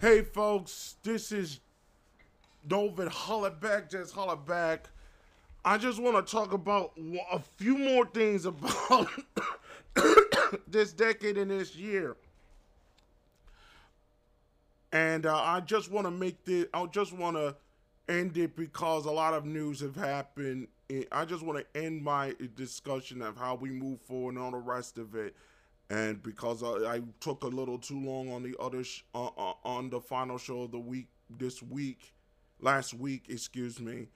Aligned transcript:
Hey 0.00 0.22
folks, 0.22 0.94
this 1.02 1.32
is 1.32 1.58
Novin 2.68 3.08
Hollaback, 3.08 3.90
just 3.90 4.14
Hollaback. 4.14 4.82
I 5.64 5.76
just 5.76 6.00
want 6.00 6.24
to 6.24 6.30
talk 6.30 6.52
about 6.52 6.92
a 7.32 7.40
few 7.56 7.76
more 7.76 8.06
things 8.06 8.46
about 8.46 9.08
this 10.68 10.92
decade 10.92 11.36
and 11.36 11.50
this 11.50 11.74
year. 11.74 12.14
And 14.92 15.26
uh, 15.26 15.34
I 15.34 15.58
just 15.62 15.90
want 15.90 16.06
to 16.06 16.12
make 16.12 16.44
this, 16.44 16.66
I 16.72 16.86
just 16.86 17.12
want 17.12 17.36
to 17.36 17.56
end 18.08 18.36
it 18.36 18.54
because 18.54 19.04
a 19.04 19.10
lot 19.10 19.34
of 19.34 19.46
news 19.46 19.80
have 19.80 19.96
happened. 19.96 20.68
I 21.10 21.24
just 21.24 21.42
want 21.42 21.58
to 21.58 21.82
end 21.82 22.04
my 22.04 22.36
discussion 22.54 23.20
of 23.20 23.36
how 23.36 23.56
we 23.56 23.70
move 23.70 24.00
forward 24.02 24.36
and 24.36 24.44
all 24.44 24.52
the 24.52 24.58
rest 24.58 24.96
of 24.96 25.16
it 25.16 25.34
and 25.90 26.22
because 26.22 26.62
I, 26.62 26.96
I, 26.96 27.00
took 27.20 27.44
a 27.44 27.48
little 27.48 27.78
too 27.78 27.98
long 27.98 28.30
on 28.30 28.42
the 28.42 28.54
other 28.60 28.84
sh- 28.84 29.04
uh, 29.14 29.26
uh, 29.26 29.54
on 29.64 29.88
the 29.90 30.00
final 30.00 30.36
show 30.36 30.62
of 30.62 30.70
the 30.70 30.78
week 30.78 31.08
this 31.30 31.62
week, 31.62 32.14
last 32.60 32.94
week, 32.94 33.26
excuse 33.28 33.80
me, 33.80 34.08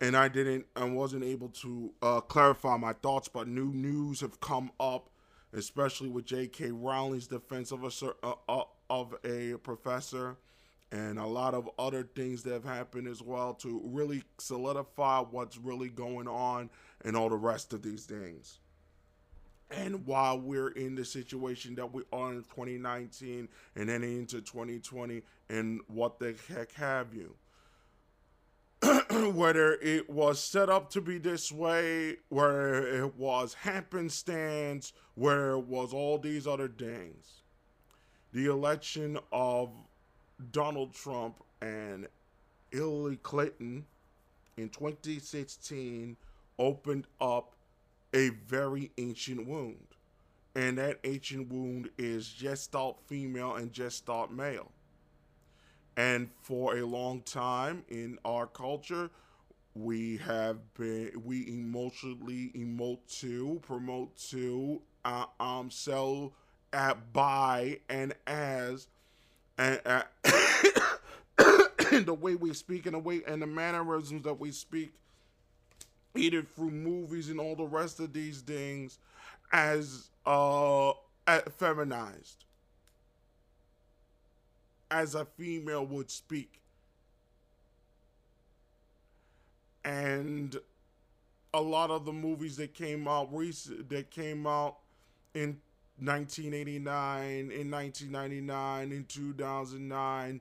and 0.00 0.16
I 0.16 0.28
didn't 0.28 0.66
I 0.76 0.84
wasn't 0.84 1.24
able 1.24 1.48
to 1.48 1.92
uh, 2.00 2.20
clarify 2.20 2.76
my 2.78 2.94
thoughts. 2.94 3.28
But 3.28 3.48
new 3.48 3.72
news 3.72 4.20
have 4.20 4.40
come 4.40 4.70
up, 4.80 5.10
especially 5.52 6.08
with 6.08 6.24
J.K. 6.24 6.70
Rowling's 6.70 7.26
defense 7.26 7.70
of 7.70 7.84
a 7.84 8.26
uh, 8.26 8.34
uh, 8.48 8.64
of 8.88 9.14
a 9.22 9.56
professor, 9.58 10.38
and 10.90 11.18
a 11.18 11.26
lot 11.26 11.52
of 11.52 11.68
other 11.78 12.02
things 12.02 12.42
that 12.44 12.54
have 12.54 12.64
happened 12.64 13.06
as 13.06 13.20
well 13.20 13.52
to 13.54 13.82
really 13.84 14.22
solidify 14.38 15.20
what's 15.20 15.58
really 15.58 15.90
going 15.90 16.28
on 16.28 16.70
and 17.04 17.14
all 17.14 17.28
the 17.28 17.36
rest 17.36 17.74
of 17.74 17.82
these 17.82 18.06
things 18.06 18.59
and 19.70 20.06
while 20.06 20.38
we're 20.38 20.70
in 20.70 20.94
the 20.94 21.04
situation 21.04 21.74
that 21.76 21.92
we 21.92 22.02
are 22.12 22.32
in 22.32 22.42
2019 22.42 23.48
and 23.76 23.88
then 23.88 24.02
into 24.02 24.40
2020 24.40 25.22
and 25.48 25.80
what 25.86 26.18
the 26.18 26.34
heck 26.48 26.72
have 26.72 27.14
you. 27.14 27.34
Whether 29.32 29.74
it 29.74 30.08
was 30.08 30.42
set 30.42 30.70
up 30.70 30.90
to 30.90 31.00
be 31.00 31.18
this 31.18 31.52
way 31.52 32.16
where 32.30 32.86
it 33.04 33.16
was 33.16 33.54
happenstance 33.54 34.92
where 35.14 35.50
it 35.50 35.66
was 35.66 35.92
all 35.92 36.18
these 36.18 36.46
other 36.46 36.68
things. 36.68 37.42
The 38.32 38.46
election 38.46 39.18
of 39.32 39.70
donald 40.52 40.94
trump 40.94 41.42
and 41.60 42.08
hillary 42.70 43.18
clinton 43.22 43.84
in 44.56 44.70
2016 44.70 46.16
opened 46.58 47.06
up 47.20 47.54
a 48.14 48.30
very 48.46 48.90
ancient 48.98 49.46
wound. 49.46 49.86
And 50.54 50.78
that 50.78 50.98
ancient 51.04 51.50
wound 51.52 51.90
is 51.96 52.28
gestalt 52.28 53.00
female 53.06 53.54
and 53.54 53.72
gestalt 53.72 54.30
male. 54.32 54.72
And 55.96 56.30
for 56.42 56.76
a 56.78 56.84
long 56.84 57.22
time 57.22 57.84
in 57.88 58.18
our 58.24 58.46
culture, 58.46 59.10
we 59.74 60.16
have 60.18 60.56
been 60.74 61.12
we 61.24 61.46
emotionally 61.48 62.50
emote 62.56 62.98
to 63.20 63.60
promote 63.62 64.16
to 64.16 64.82
uh, 65.04 65.26
um 65.38 65.70
sell 65.70 66.32
at 66.72 67.12
by 67.12 67.78
and 67.88 68.14
as 68.26 68.88
and 69.58 69.80
uh, 69.86 70.02
the 71.36 72.16
way 72.18 72.34
we 72.34 72.52
speak 72.52 72.86
and 72.86 72.94
the 72.94 72.98
way 72.98 73.22
and 73.26 73.40
the 73.40 73.46
mannerisms 73.46 74.22
that 74.24 74.38
we 74.38 74.50
speak 74.50 74.92
either 76.16 76.42
through 76.42 76.70
movies 76.70 77.28
and 77.28 77.40
all 77.40 77.54
the 77.54 77.64
rest 77.64 78.00
of 78.00 78.12
these 78.12 78.40
things 78.40 78.98
as 79.52 80.10
uh 80.26 80.92
feminized. 81.56 82.44
As 84.90 85.14
a 85.14 85.24
female 85.24 85.86
would 85.86 86.10
speak. 86.10 86.60
And 89.84 90.56
a 91.54 91.60
lot 91.60 91.90
of 91.90 92.04
the 92.04 92.12
movies 92.12 92.56
that 92.56 92.74
came 92.74 93.08
out 93.08 93.28
recent 93.32 93.88
that 93.88 94.10
came 94.10 94.46
out 94.46 94.78
in 95.34 95.60
1989 95.98 97.50
in 97.50 97.70
1999 97.70 98.92
in 98.92 99.04
2009 99.04 100.40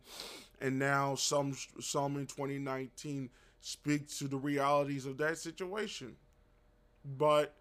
and 0.62 0.80
now 0.80 1.16
some 1.16 1.56
some 1.82 2.16
in 2.18 2.26
2019 2.26 3.30
speak 3.62 4.08
to 4.18 4.28
the 4.28 4.38
realities 4.38 5.06
of 5.06 5.18
that 5.18 5.38
situation. 5.38 6.16
But 7.18 7.54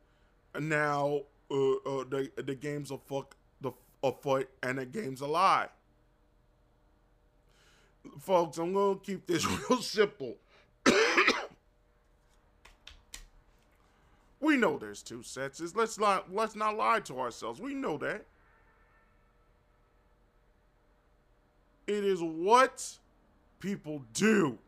now 0.59 1.23
uh, 1.51 1.73
uh, 1.73 2.05
the 2.09 2.31
the 2.37 2.55
game's 2.55 2.91
a 2.91 2.99
fuck 2.99 3.37
the 3.61 3.73
afoot 4.03 4.49
and 4.63 4.79
the 4.79 4.87
game's 4.87 5.21
a 5.21 5.27
lie. 5.27 5.69
Folks, 8.21 8.59
I'm 8.59 8.73
gonna 8.73 8.99
keep 9.01 9.27
this 9.27 9.47
real 9.71 9.83
simple. 9.83 10.37
we 14.41 14.57
know 14.57 14.79
there's 14.79 15.03
two 15.03 15.23
sexes. 15.23 15.75
Let's 15.77 15.99
not 15.99 16.33
let's 16.33 16.57
not 16.57 16.77
lie 16.77 17.01
to 17.01 17.19
ourselves. 17.21 17.61
We 17.61 17.75
know 17.75 17.99
that. 17.99 18.25
It 21.87 22.05
is 22.05 22.21
what 22.21 22.99
people 23.61 24.03
do 24.13 24.59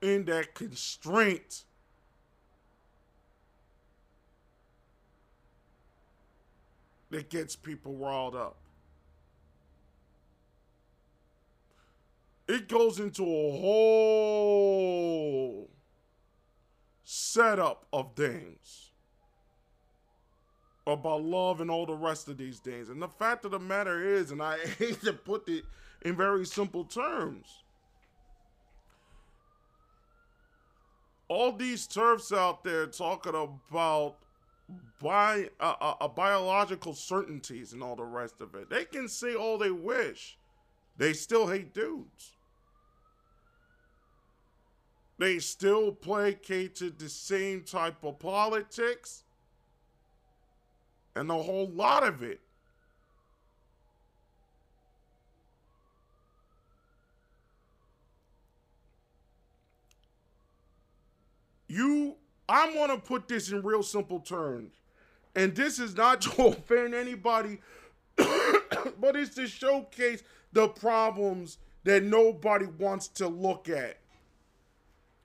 in 0.00 0.24
that 0.26 0.54
constraint. 0.54 1.64
That 7.10 7.30
gets 7.30 7.56
people 7.56 7.94
riled 7.96 8.36
up. 8.36 8.56
It 12.46 12.68
goes 12.68 13.00
into 13.00 13.22
a 13.22 13.50
whole 13.58 14.98
setup 17.04 17.86
of 17.92 18.14
things 18.14 18.90
about 20.86 21.22
love 21.22 21.60
and 21.60 21.70
all 21.70 21.86
the 21.86 21.94
rest 21.94 22.28
of 22.28 22.36
these 22.38 22.58
things. 22.58 22.88
And 22.88 23.00
the 23.00 23.08
fact 23.08 23.44
of 23.44 23.50
the 23.50 23.58
matter 23.58 24.02
is, 24.02 24.30
and 24.30 24.42
I 24.42 24.58
hate 24.78 25.02
to 25.02 25.12
put 25.12 25.48
it 25.48 25.64
in 26.02 26.16
very 26.16 26.46
simple 26.46 26.84
terms, 26.84 27.64
all 31.28 31.52
these 31.52 31.86
TERFs 31.86 32.36
out 32.36 32.64
there 32.64 32.86
talking 32.86 33.34
about 33.34 34.16
bi- 35.00 35.50
uh, 35.60 35.74
uh, 35.80 35.94
uh, 36.00 36.08
biological 36.08 36.94
certainties 36.94 37.72
and 37.72 37.82
all 37.82 37.96
the 37.96 38.04
rest 38.04 38.40
of 38.40 38.54
it. 38.54 38.70
They 38.70 38.84
can 38.84 39.08
say 39.08 39.34
all 39.34 39.58
they 39.58 39.70
wish. 39.70 40.38
They 40.96 41.12
still 41.12 41.46
hate 41.46 41.74
dudes. 41.74 42.32
They 45.18 45.38
still 45.38 45.92
placate 45.92 46.76
to 46.76 46.90
the 46.90 47.08
same 47.08 47.62
type 47.62 48.04
of 48.04 48.18
politics 48.18 49.24
and 51.16 51.30
a 51.30 51.34
whole 51.34 51.68
lot 51.68 52.04
of 52.06 52.22
it. 52.22 52.40
You, 61.68 62.16
I'm 62.48 62.74
to 62.88 62.98
put 62.98 63.28
this 63.28 63.50
in 63.50 63.62
real 63.62 63.82
simple 63.82 64.20
terms. 64.20 64.72
And 65.34 65.54
this 65.54 65.78
is 65.78 65.96
not 65.96 66.20
to 66.22 66.46
offend 66.46 66.94
anybody, 66.94 67.58
but 68.16 69.14
it's 69.14 69.34
to 69.36 69.46
showcase 69.46 70.22
the 70.52 70.68
problems 70.68 71.58
that 71.84 72.02
nobody 72.02 72.66
wants 72.66 73.08
to 73.08 73.28
look 73.28 73.68
at 73.68 73.98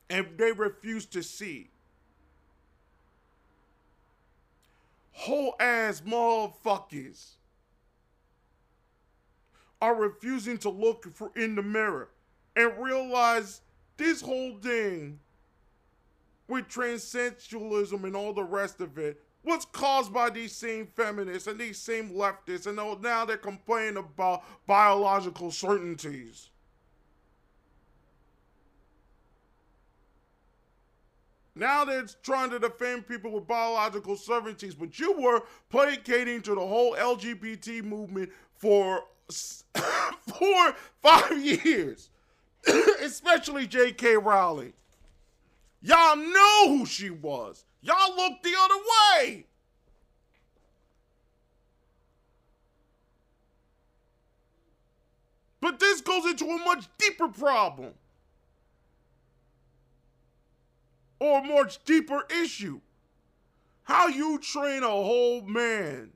and 0.09 0.27
they 0.37 0.51
refuse 0.51 1.07
to 1.07 1.23
see. 1.23 1.69
Whole 5.11 5.55
ass 5.59 6.01
motherfuckers 6.01 7.31
are 9.81 9.95
refusing 9.95 10.57
to 10.59 10.69
look 10.69 11.11
for 11.11 11.31
in 11.35 11.55
the 11.55 11.63
mirror 11.63 12.09
and 12.55 12.71
realize 12.77 13.61
this 13.97 14.21
whole 14.21 14.57
thing 14.59 15.19
with 16.47 16.67
transsexualism 16.67 18.03
and 18.03 18.15
all 18.15 18.33
the 18.33 18.43
rest 18.43 18.81
of 18.81 18.97
it 18.97 19.21
was 19.43 19.65
caused 19.65 20.13
by 20.13 20.29
these 20.29 20.55
same 20.55 20.87
feminists 20.87 21.47
and 21.47 21.59
these 21.59 21.77
same 21.77 22.11
leftists, 22.11 22.65
and 22.65 22.77
now 23.01 23.25
they're 23.25 23.37
complaining 23.37 23.97
about 23.97 24.43
biological 24.65 25.51
certainties. 25.51 26.49
Now 31.55 31.85
they're 31.85 32.05
trying 32.23 32.49
to 32.49 32.59
defend 32.59 33.07
people 33.07 33.31
with 33.31 33.47
biological 33.47 34.15
certainties, 34.15 34.73
but 34.73 34.97
you 34.97 35.13
were 35.19 35.43
placating 35.69 36.41
to 36.43 36.55
the 36.55 36.61
whole 36.61 36.95
LGBT 36.95 37.83
movement 37.83 38.31
for 38.57 39.03
four, 39.29 40.75
five 41.01 41.37
years, 41.37 42.09
especially 43.01 43.67
J.K. 43.67 44.17
Rowling. 44.17 44.73
Y'all 45.83 46.15
knew 46.15 46.63
who 46.67 46.85
she 46.85 47.09
was. 47.09 47.65
Y'all 47.81 48.15
looked 48.15 48.43
the 48.43 48.55
other 48.57 48.75
way. 49.25 49.45
But 55.59 55.79
this 55.79 55.99
goes 55.99 56.25
into 56.25 56.45
a 56.45 56.57
much 56.65 56.85
deeper 56.97 57.27
problem 57.27 57.93
or 61.19 61.39
a 61.39 61.43
much 61.43 61.83
deeper 61.83 62.25
issue. 62.41 62.79
How 63.83 64.07
you 64.07 64.39
train 64.39 64.83
a 64.83 64.87
whole 64.87 65.41
man. 65.41 66.11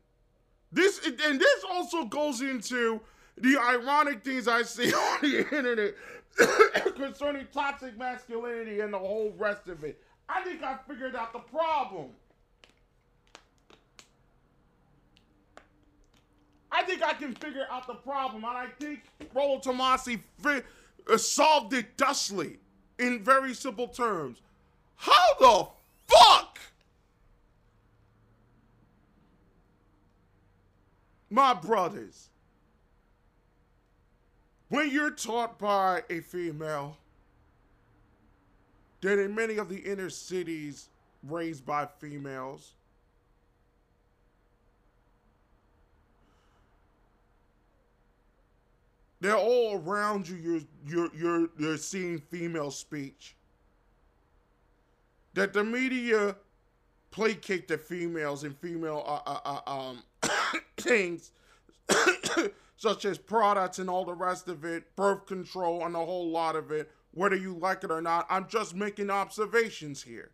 This 0.71 1.05
and 1.05 1.39
this 1.39 1.63
also 1.69 2.05
goes 2.05 2.39
into 2.41 3.01
the 3.37 3.57
ironic 3.57 4.23
things 4.23 4.47
I 4.47 4.63
see 4.63 4.93
on 4.93 5.19
the 5.21 5.39
internet 5.39 5.95
concerning 6.95 7.47
toxic 7.53 7.97
masculinity 7.97 8.81
and 8.81 8.93
the 8.93 8.99
whole 8.99 9.33
rest 9.37 9.67
of 9.67 9.83
it. 9.83 10.01
I 10.29 10.43
think 10.43 10.63
I 10.63 10.77
figured 10.87 11.15
out 11.15 11.33
the 11.33 11.39
problem. 11.39 12.09
I 16.71 16.83
think 16.83 17.01
I 17.01 17.13
can 17.13 17.33
figure 17.35 17.65
out 17.71 17.87
the 17.87 17.95
problem, 17.95 18.43
and 18.43 18.57
I 18.57 18.67
think 18.79 19.01
Rollo 19.33 19.59
Tomassi 19.59 20.21
fi- 20.39 20.61
uh, 21.11 21.17
solved 21.17 21.73
it 21.73 21.97
thusly 21.97 22.59
in 22.99 23.23
very 23.23 23.53
simple 23.53 23.87
terms. 23.87 24.41
How 24.95 25.27
the 25.39 25.67
fuck? 26.07 26.59
My 31.29 31.53
brothers, 31.53 32.29
when 34.69 34.91
you're 34.91 35.11
taught 35.11 35.57
by 35.57 36.03
a 36.09 36.19
female 36.19 36.97
that 39.01 39.19
in 39.19 39.33
many 39.33 39.57
of 39.57 39.69
the 39.69 39.77
inner 39.77 40.09
cities 40.09 40.89
raised 41.23 41.65
by 41.65 41.85
females, 41.99 42.73
they're 49.21 49.37
all 49.37 49.81
around 49.85 50.27
you. 50.27 50.35
You're 50.35 50.61
you're 50.85 51.15
you're 51.15 51.49
you're 51.57 51.77
seeing 51.77 52.19
female 52.19 52.71
speech. 52.71 53.35
That 55.33 55.53
the 55.53 55.63
media 55.63 56.35
placate 57.11 57.67
the 57.67 57.77
females 57.77 58.43
and 58.43 58.57
female 58.57 59.03
uh, 59.07 59.29
uh, 59.29 59.61
uh, 59.65 59.71
um 59.71 60.03
things 60.77 61.31
such 62.77 63.05
as 63.05 63.17
products 63.17 63.79
and 63.79 63.89
all 63.89 64.05
the 64.05 64.13
rest 64.13 64.47
of 64.47 64.63
it, 64.63 64.95
birth 64.95 65.25
control 65.25 65.83
and 65.85 65.95
a 65.95 65.99
whole 65.99 66.29
lot 66.29 66.55
of 66.55 66.71
it, 66.71 66.91
whether 67.11 67.35
you 67.35 67.55
like 67.55 67.83
it 67.83 67.91
or 67.91 68.01
not. 68.01 68.27
I'm 68.29 68.47
just 68.47 68.75
making 68.75 69.09
observations 69.09 70.03
here. 70.03 70.29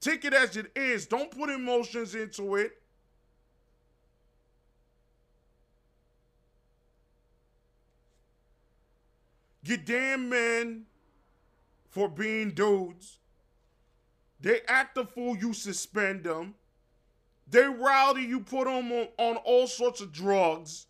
Take 0.00 0.24
it 0.24 0.32
as 0.32 0.56
it 0.56 0.70
is. 0.76 1.06
Don't 1.06 1.30
put 1.30 1.50
emotions 1.50 2.14
into 2.14 2.54
it. 2.56 2.78
You 9.64 9.76
damn 9.76 10.28
men 10.28 10.86
for 11.90 12.08
being 12.08 12.50
dudes. 12.50 13.18
They 14.40 14.60
act 14.66 14.96
the 14.96 15.04
fool, 15.04 15.36
you 15.36 15.52
suspend 15.52 16.24
them. 16.24 16.54
They 17.48 17.64
rowdy, 17.64 18.22
you 18.22 18.40
put 18.40 18.64
them 18.64 18.90
on, 18.90 19.08
on 19.18 19.36
all 19.36 19.66
sorts 19.66 20.00
of 20.00 20.12
drugs. 20.12 20.86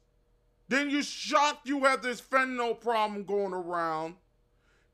Then 0.73 0.89
you 0.89 1.03
shocked 1.03 1.69
you 1.69 1.85
have 1.85 2.01
this 2.01 2.19
fentanyl 2.19 2.81
problem 2.81 3.25
going 3.25 3.53
around. 3.53 4.15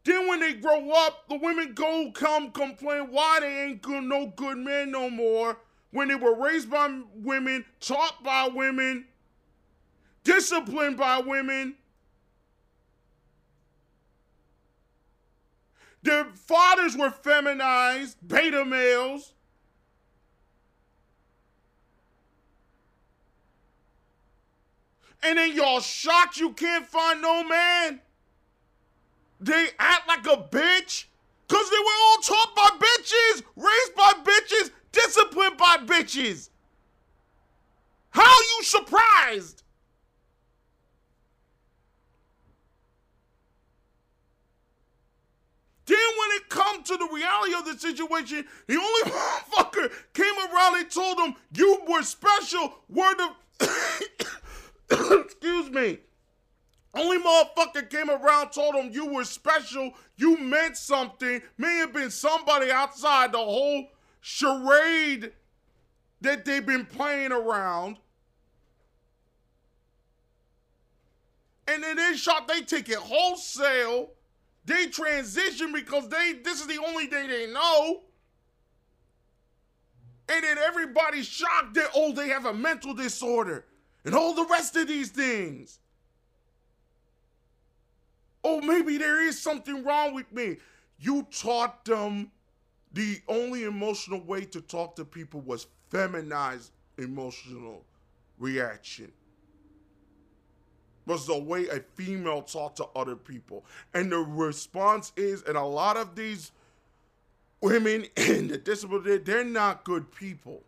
Then 0.03 0.27
when 0.27 0.41
they 0.41 0.55
grow 0.55 0.91
up, 0.91 1.29
the 1.29 1.37
women 1.37 1.73
go 1.73 2.11
come 2.11 2.51
complain 2.51 3.13
why 3.13 3.39
they 3.39 3.63
ain't 3.63 3.81
good, 3.81 4.03
no 4.03 4.27
good 4.27 4.59
men 4.59 4.91
no 4.91 5.09
more. 5.09 5.57
When 5.93 6.09
they 6.09 6.17
were 6.17 6.35
raised 6.35 6.69
by 6.69 7.01
women, 7.15 7.65
taught 7.79 8.25
by 8.25 8.49
women, 8.53 9.07
disciplined 10.25 10.97
by 10.97 11.21
women. 11.21 11.77
Their 16.03 16.25
fathers 16.25 16.97
were 16.97 17.13
feminized, 17.13 18.17
beta 18.27 18.65
males. 18.65 19.33
And 25.23 25.38
then 25.38 25.55
y'all 25.55 25.81
shocked 25.81 26.38
you 26.38 26.53
can't 26.53 26.87
find 26.87 27.20
no 27.20 27.44
man. 27.44 28.00
They 29.41 29.69
act 29.79 30.09
like 30.09 30.26
a 30.26 30.43
bitch. 30.43 31.05
Cause 31.49 31.70
they 31.70 31.79
were 31.79 31.99
all 32.03 32.19
taught 32.19 32.55
by 32.55 32.87
bitches, 32.87 33.43
raised 33.56 33.94
by 33.97 34.12
bitches, 34.23 34.70
disciplined 34.93 35.56
by 35.56 35.79
bitches. 35.79 36.50
How 38.11 38.23
you 38.23 38.65
surprised? 38.65 39.62
Then 45.87 45.97
when 45.97 46.37
it 46.37 46.50
come 46.50 46.82
to 46.82 46.97
the 46.99 47.09
reality 47.11 47.55
of 47.55 47.64
the 47.64 47.79
situation, 47.79 48.44
the 48.67 48.76
only 48.76 49.11
motherfucker 49.11 49.91
came 50.12 50.35
around 50.53 50.76
and 50.81 50.91
told 50.91 51.17
them 51.17 51.35
you 51.55 51.81
were 51.88 52.03
special. 52.03 52.75
Word 52.91 53.17
of 53.21 53.69
excuse 55.20 55.70
me. 55.70 55.99
Only 56.94 57.19
motherfucker 57.19 57.88
came 57.88 58.11
around, 58.11 58.50
told 58.50 58.75
them 58.75 58.90
you 58.90 59.06
were 59.06 59.25
special, 59.25 59.93
you 60.17 60.38
meant 60.38 60.76
something. 60.76 61.43
May 61.58 61.76
have 61.76 61.93
been 61.93 62.11
somebody 62.11 62.70
outside 62.70 63.32
the 63.32 63.38
whole 63.38 63.88
charade 64.20 65.32
that 66.23 66.44
they've 66.44 66.64
been 66.64 66.87
playing 66.87 67.32
around. 67.32 67.99
And 71.69 71.82
then 71.82 71.96
they 71.96 72.17
shot, 72.17 72.49
they 72.49 72.62
take 72.62 72.88
it 72.88 72.96
wholesale 72.96 74.11
they 74.69 74.87
transition 74.87 75.73
because 75.73 76.08
they 76.11 76.35
this 76.44 76.61
is 76.61 76.67
the 76.67 76.79
only 76.79 77.06
thing 77.06 77.29
they 77.29 77.46
know. 77.46 78.02
And 80.29 80.44
then 80.44 80.58
everybody's 80.58 81.26
shocked 81.26 81.75
that 81.75 81.88
oh 81.94 82.12
they 82.12 82.29
have 82.29 82.44
a 82.44 82.52
mental 82.52 82.93
disorder 82.93 83.64
and 84.09 84.17
all 84.17 84.33
the 84.33 84.47
rest 84.47 84.75
of 84.75 84.89
these 84.89 85.11
things. 85.11 85.81
Oh, 88.43 88.63
maybe 88.63 88.97
there 88.97 89.23
is 89.23 89.39
something 89.39 89.85
wrong 89.85 90.15
with 90.15 90.33
me. 90.33 90.57
You 90.99 91.27
taught 91.31 91.85
them 91.85 92.31
the 92.95 93.21
only 93.29 93.65
emotional 93.65 94.23
way 94.23 94.47
to 94.47 94.63
talk 94.63 94.97
to 94.97 95.05
people 95.05 95.43
was 95.43 95.67
feminized 95.91 96.71
emotional 96.97 97.85
reaction 98.39 99.13
was 101.05 101.27
the 101.27 101.39
way 101.39 101.67
a 101.69 101.81
female 101.95 102.41
talked 102.41 102.79
to 102.79 102.87
other 102.97 103.17
people. 103.17 103.67
And 103.93 104.11
the 104.11 104.19
response 104.19 105.12
is, 105.17 105.43
and 105.43 105.59
a 105.59 105.62
lot 105.62 105.99
of 105.99 106.15
these 106.15 106.50
women 107.61 108.07
in 108.17 108.49
the 108.49 108.57
disability, 108.57 109.19
they're 109.19 109.45
not 109.45 109.85
good 109.85 110.11
people. 110.15 110.62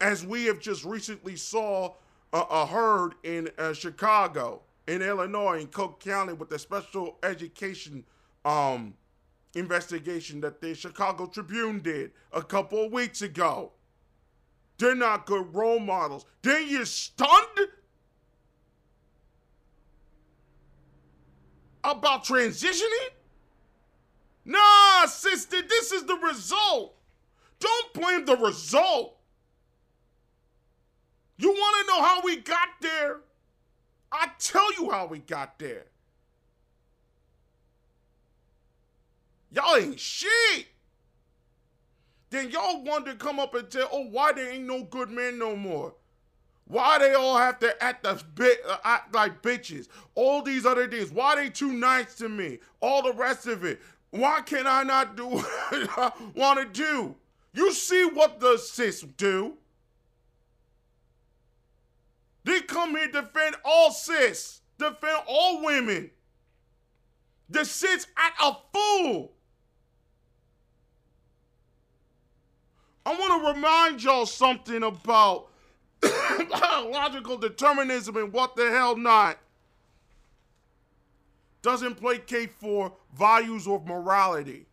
As 0.00 0.24
we 0.24 0.46
have 0.46 0.58
just 0.58 0.84
recently 0.86 1.36
saw 1.36 1.92
uh, 2.32 2.66
heard 2.66 3.14
in 3.24 3.48
uh, 3.58 3.72
Chicago, 3.72 4.62
in 4.86 5.02
Illinois, 5.02 5.60
in 5.60 5.66
Cook 5.68 6.00
County, 6.00 6.32
with 6.32 6.48
the 6.48 6.58
special 6.58 7.18
education 7.22 8.04
um, 8.44 8.94
investigation 9.54 10.40
that 10.40 10.60
the 10.60 10.74
Chicago 10.74 11.26
Tribune 11.26 11.80
did 11.80 12.12
a 12.32 12.42
couple 12.42 12.84
of 12.84 12.92
weeks 12.92 13.22
ago. 13.22 13.72
They're 14.78 14.94
not 14.94 15.26
good 15.26 15.54
role 15.54 15.80
models. 15.80 16.24
Then 16.42 16.66
you're 16.68 16.86
stunned 16.86 17.68
about 21.84 22.24
transitioning? 22.24 23.08
Nah, 24.44 25.06
sister, 25.06 25.62
this 25.62 25.92
is 25.92 26.04
the 26.04 26.16
result. 26.16 26.96
Don't 27.58 27.92
blame 27.92 28.24
the 28.24 28.36
result. 28.36 29.16
You 31.40 31.48
want 31.48 31.86
to 31.86 31.92
know 31.92 32.02
how 32.02 32.20
we 32.22 32.36
got 32.36 32.68
there? 32.82 33.20
I 34.12 34.28
tell 34.38 34.74
you 34.74 34.90
how 34.90 35.06
we 35.06 35.20
got 35.20 35.58
there. 35.58 35.86
Y'all 39.50 39.76
ain't 39.76 39.98
shit. 39.98 40.66
Then 42.28 42.50
y'all 42.50 42.84
to 43.04 43.14
come 43.14 43.40
up 43.40 43.54
and 43.54 43.70
tell, 43.70 43.88
oh, 43.90 44.04
why 44.04 44.32
there 44.32 44.52
ain't 44.52 44.66
no 44.66 44.84
good 44.84 45.08
men 45.08 45.38
no 45.38 45.56
more? 45.56 45.94
Why 46.66 46.98
they 46.98 47.14
all 47.14 47.38
have 47.38 47.58
to 47.60 47.82
act, 47.82 48.04
the 48.04 48.22
bit, 48.34 48.60
uh, 48.68 48.76
act 48.84 49.14
like 49.14 49.40
bitches? 49.40 49.88
All 50.14 50.42
these 50.42 50.66
other 50.66 50.86
things. 50.88 51.10
Why 51.10 51.36
they 51.36 51.48
too 51.48 51.72
nice 51.72 52.16
to 52.16 52.28
me? 52.28 52.58
All 52.80 53.02
the 53.02 53.14
rest 53.14 53.46
of 53.46 53.64
it. 53.64 53.80
Why 54.10 54.42
can 54.42 54.66
I 54.66 54.82
not 54.82 55.16
do 55.16 55.26
what 55.28 55.42
I 55.72 56.12
want 56.34 56.60
to 56.60 56.66
do? 56.66 57.16
You 57.54 57.72
see 57.72 58.04
what 58.04 58.40
the 58.40 58.58
cis 58.58 59.00
do? 59.00 59.54
They 62.44 62.60
come 62.60 62.96
here 62.96 63.08
defend 63.08 63.56
all 63.64 63.90
cis, 63.90 64.60
defend 64.78 65.18
all 65.26 65.64
women. 65.64 66.10
The 67.48 67.64
cis 67.64 68.06
act 68.16 68.40
a 68.42 68.56
fool. 68.72 69.32
I 73.04 73.14
want 73.14 73.42
to 73.42 73.52
remind 73.52 74.02
y'all 74.02 74.26
something 74.26 74.82
about 74.82 75.48
biological 76.00 77.38
determinism 77.38 78.16
and 78.16 78.32
what 78.32 78.56
the 78.56 78.70
hell 78.70 78.96
not. 78.96 79.38
doesn't 81.62 81.96
placate 81.96 82.52
for 82.58 82.92
values 83.16 83.66
of 83.66 83.86
morality. 83.86 84.66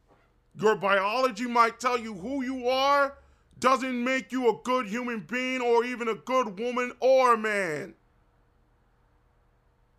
Your 0.60 0.76
biology 0.76 1.48
might 1.48 1.80
tell 1.80 1.98
you 1.98 2.14
who 2.14 2.44
you 2.44 2.68
are, 2.68 3.18
doesn't 3.60 4.04
make 4.04 4.32
you 4.32 4.50
a 4.50 4.60
good 4.64 4.88
human 4.88 5.22
being 5.22 5.62
or 5.62 5.84
even 5.84 6.08
a 6.08 6.16
good 6.16 6.60
woman 6.60 6.92
or 7.00 7.38
man. 7.38 7.94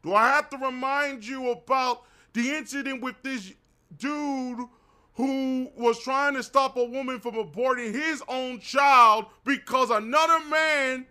Do 0.03 0.15
I 0.15 0.29
have 0.29 0.49
to 0.51 0.57
remind 0.59 1.27
you 1.27 1.51
about 1.51 2.05
the 2.33 2.51
incident 2.51 3.03
with 3.03 3.17
this 3.23 3.53
dude 3.97 4.61
who 5.15 5.69
was 5.77 5.99
trying 5.99 6.35
to 6.35 6.43
stop 6.43 6.77
a 6.77 6.85
woman 6.85 7.19
from 7.19 7.35
aborting 7.35 7.93
his 7.93 8.23
own 8.29 8.61
child 8.61 9.27
because 9.45 9.91
another 9.91 10.39
man 10.49 11.07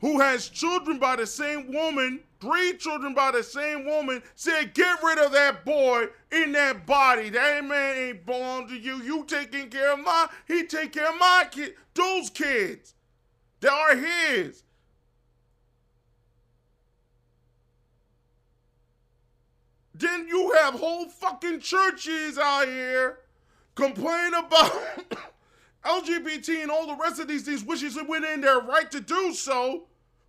who 0.00 0.20
has 0.20 0.48
children 0.48 0.98
by 0.98 1.16
the 1.16 1.26
same 1.26 1.72
woman, 1.72 2.20
three 2.44 2.76
children 2.76 3.14
by 3.14 3.30
the 3.30 3.42
same 3.42 3.86
woman, 3.86 4.22
said, 4.34 4.74
Get 4.74 5.02
rid 5.02 5.18
of 5.18 5.32
that 5.32 5.64
boy 5.64 6.08
in 6.30 6.52
that 6.52 6.86
body. 6.86 7.30
That 7.30 7.64
man 7.64 7.96
ain't 7.96 8.26
belong 8.26 8.68
to 8.68 8.76
you. 8.76 9.02
You 9.02 9.24
taking 9.24 9.70
care 9.70 9.94
of 9.94 10.00
my, 10.00 10.28
he 10.46 10.66
take 10.66 10.92
care 10.92 11.08
of 11.08 11.18
my 11.18 11.46
kid, 11.50 11.74
those 11.94 12.28
kids. 12.30 12.94
They 13.60 13.68
are 13.68 13.96
his. 13.96 14.62
Then 19.94 20.26
you 20.28 20.52
have 20.60 20.74
whole 20.74 21.08
fucking 21.08 21.60
churches 21.60 22.36
out 22.36 22.66
here 22.66 23.20
complain 23.74 24.34
about 24.34 24.72
LGBT 25.84 26.62
and 26.62 26.70
all 26.70 26.86
the 26.86 26.96
rest 26.96 27.20
of 27.20 27.28
these 27.28 27.44
things, 27.44 27.64
which 27.64 27.82
is 27.82 27.96
within 28.08 28.40
their 28.40 28.60
right 28.60 28.90
to 28.90 29.00
do 29.00 29.32
so. 29.32 29.84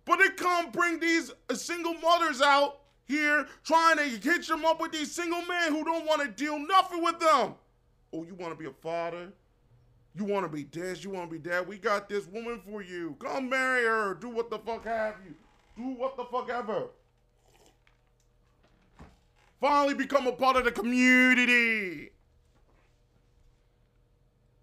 But 0.06 0.20
they 0.20 0.28
come 0.30 0.70
bring 0.70 0.98
these 0.98 1.32
uh, 1.50 1.54
single 1.54 1.94
mothers 1.94 2.40
out 2.40 2.78
here 3.04 3.46
trying 3.64 3.98
to 3.98 4.04
hitch 4.04 4.48
them 4.48 4.64
up 4.64 4.80
with 4.80 4.92
these 4.92 5.12
single 5.12 5.42
men 5.42 5.72
who 5.72 5.84
don't 5.84 6.06
want 6.06 6.22
to 6.22 6.28
deal 6.28 6.58
nothing 6.58 7.02
with 7.02 7.18
them. 7.18 7.54
Oh, 8.12 8.24
you 8.24 8.34
want 8.34 8.52
to 8.52 8.58
be 8.58 8.66
a 8.66 8.72
father? 8.72 9.32
You 10.14 10.24
want 10.24 10.46
to 10.46 10.48
be 10.48 10.62
this? 10.62 11.04
You 11.04 11.10
want 11.10 11.30
to 11.30 11.38
be 11.38 11.48
that? 11.50 11.66
We 11.66 11.76
got 11.76 12.08
this 12.08 12.26
woman 12.26 12.62
for 12.66 12.82
you. 12.82 13.16
Come 13.18 13.50
marry 13.50 13.84
her. 13.84 14.14
Do 14.14 14.30
what 14.30 14.48
the 14.48 14.58
fuck 14.60 14.84
have 14.84 15.16
you. 15.26 15.34
Do 15.76 15.90
what 15.98 16.16
the 16.16 16.24
fuck 16.24 16.48
ever. 16.48 16.84
Finally 19.60 19.94
become 19.94 20.26
a 20.26 20.32
part 20.32 20.56
of 20.56 20.64
the 20.64 20.70
community. 20.70 22.10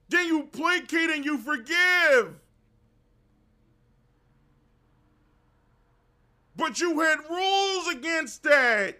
Then 0.09 0.27
you 0.27 0.43
placate 0.51 1.09
and 1.09 1.25
you 1.25 1.37
forgive. 1.37 2.35
But 6.63 6.79
you 6.79 6.97
had 7.01 7.17
rules 7.29 7.89
against 7.89 8.43
that. 8.43 8.97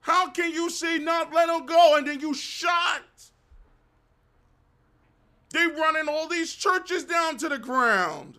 How 0.00 0.30
can 0.30 0.50
you 0.50 0.70
see 0.70 0.98
not 0.98 1.30
let 1.30 1.50
him 1.50 1.66
go 1.66 1.98
and 1.98 2.08
then 2.08 2.20
you 2.20 2.32
shot? 2.32 3.02
They 5.50 5.66
running 5.66 6.08
all 6.08 6.26
these 6.26 6.54
churches 6.54 7.04
down 7.04 7.36
to 7.36 7.50
the 7.50 7.58
ground. 7.58 8.38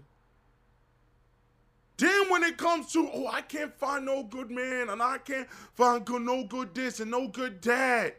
Then 1.97 2.31
when 2.31 2.41
it 2.41 2.57
comes 2.57 2.91
to, 2.93 3.07
oh, 3.13 3.27
I 3.27 3.41
can't 3.41 3.77
find 3.77 4.07
no 4.07 4.23
good 4.23 4.49
man 4.49 4.89
and 4.89 5.03
I 5.03 5.19
can't 5.19 5.47
find 5.75 6.03
good, 6.03 6.23
no 6.23 6.45
good 6.45 6.73
this 6.73 6.99
and 6.99 7.11
no 7.11 7.27
good 7.27 7.61
that. 7.61 8.15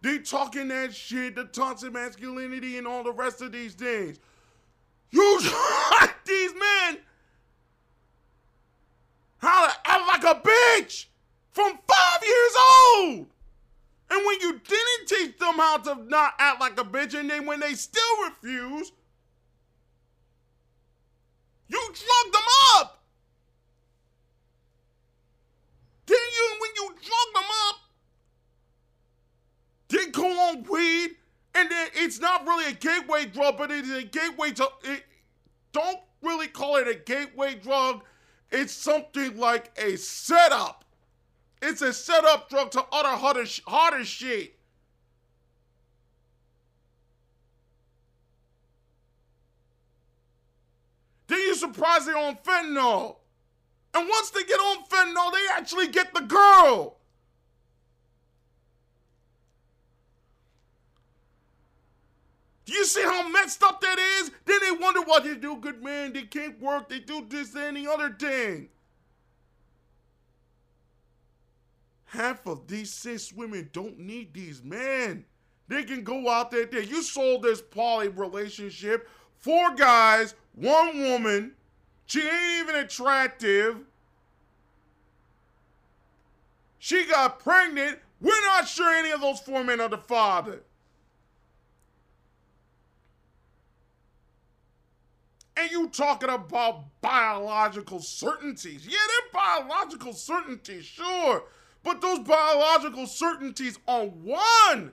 They 0.00 0.20
talking 0.20 0.68
that 0.68 0.94
shit, 0.94 1.36
the 1.36 1.44
toxic 1.44 1.92
masculinity 1.92 2.78
and 2.78 2.86
all 2.86 3.04
the 3.04 3.12
rest 3.12 3.42
of 3.42 3.52
these 3.52 3.74
things. 3.74 4.20
You 5.12 5.40
taught 5.42 6.14
these 6.24 6.52
men 6.54 6.98
how 9.38 9.66
to 9.66 9.72
act 9.84 10.08
like 10.08 10.24
a 10.24 10.40
bitch 10.40 11.06
from 11.52 11.78
five 11.86 12.22
years 12.24 12.52
old. 12.58 13.26
And 14.10 14.26
when 14.26 14.40
you 14.40 14.52
didn't 14.52 15.06
teach 15.06 15.38
them 15.38 15.54
how 15.54 15.78
to 15.78 15.94
not 16.08 16.34
act 16.38 16.60
like 16.60 16.80
a 16.80 16.84
bitch, 16.84 17.18
and 17.18 17.28
then 17.28 17.46
when 17.46 17.60
they 17.60 17.74
still 17.74 18.24
refuse, 18.24 18.92
you 21.68 21.78
drug 21.78 22.32
them 22.32 22.42
up. 22.76 23.02
Then 26.06 26.18
you, 26.18 26.56
when 26.60 26.70
you 26.76 26.88
drug 26.88 27.34
them 27.34 27.50
up, 27.68 27.76
then 29.88 30.10
go 30.10 30.48
on 30.48 30.64
weed 30.64 31.16
and 31.54 31.68
it's 31.94 32.18
not 32.18 32.46
really 32.46 32.70
a 32.70 32.74
gateway 32.74 33.26
drug, 33.26 33.58
but 33.58 33.70
it 33.70 33.84
is 33.84 33.90
a 33.90 34.02
gateway 34.02 34.52
to. 34.52 34.68
It, 34.84 35.04
don't 35.72 35.98
really 36.22 36.48
call 36.48 36.76
it 36.76 36.88
a 36.88 36.94
gateway 36.94 37.54
drug. 37.54 38.02
It's 38.50 38.72
something 38.72 39.38
like 39.38 39.70
a 39.78 39.96
setup. 39.96 40.84
It's 41.60 41.82
a 41.82 41.92
setup 41.92 42.50
drug 42.50 42.70
to 42.72 42.84
other 42.92 43.16
harder, 43.16 43.44
harder 43.66 44.04
shit. 44.04 44.58
Then 51.28 51.38
you 51.38 51.54
surprise 51.54 52.04
they're 52.04 52.16
on 52.16 52.36
fentanyl. 52.36 53.16
And 53.94 54.08
once 54.08 54.30
they 54.30 54.42
get 54.44 54.58
on 54.58 54.84
fentanyl, 54.84 55.32
they 55.32 55.46
actually 55.56 55.88
get 55.88 56.12
the 56.12 56.20
girl. 56.20 56.98
You 62.72 62.84
see 62.84 63.02
how 63.02 63.28
messed 63.28 63.62
up 63.62 63.80
that 63.80 63.98
is? 63.98 64.30
Then 64.44 64.58
they 64.62 64.72
wonder 64.72 65.02
why 65.02 65.20
they 65.20 65.34
do 65.34 65.56
good 65.56 65.82
man, 65.82 66.12
they 66.12 66.22
can't 66.22 66.60
work, 66.60 66.88
they 66.88 66.98
do 66.98 67.24
this, 67.28 67.54
and 67.54 67.76
the 67.76 67.90
other 67.90 68.10
thing. 68.10 68.68
Half 72.06 72.46
of 72.46 72.66
these 72.68 72.92
cis 72.92 73.32
women 73.32 73.70
don't 73.72 73.98
need 73.98 74.34
these 74.34 74.62
men. 74.62 75.24
They 75.68 75.84
can 75.84 76.04
go 76.04 76.28
out 76.28 76.50
there. 76.50 76.66
there. 76.66 76.82
You 76.82 77.02
sold 77.02 77.42
this 77.42 77.62
poly 77.62 78.08
relationship. 78.08 79.08
Four 79.38 79.74
guys, 79.74 80.34
one 80.54 81.02
woman. 81.02 81.52
She 82.04 82.20
ain't 82.20 82.68
even 82.68 82.76
attractive. 82.76 83.78
She 86.78 87.06
got 87.06 87.38
pregnant. 87.38 87.98
We're 88.20 88.44
not 88.44 88.68
sure 88.68 88.92
any 88.94 89.10
of 89.10 89.22
those 89.22 89.40
four 89.40 89.64
men 89.64 89.80
are 89.80 89.88
the 89.88 89.96
father. 89.96 90.62
And 95.62 95.70
you 95.70 95.88
talking 95.90 96.28
about 96.28 96.86
biological 97.00 98.00
certainties. 98.00 98.84
Yeah, 98.84 98.98
they're 99.06 99.40
biological 99.40 100.12
certainties, 100.12 100.84
sure. 100.84 101.44
But 101.84 102.00
those 102.00 102.18
biological 102.18 103.06
certainties 103.06 103.78
on 103.86 104.08
one 104.24 104.92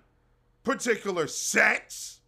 particular 0.63 1.25
sex 1.25 2.19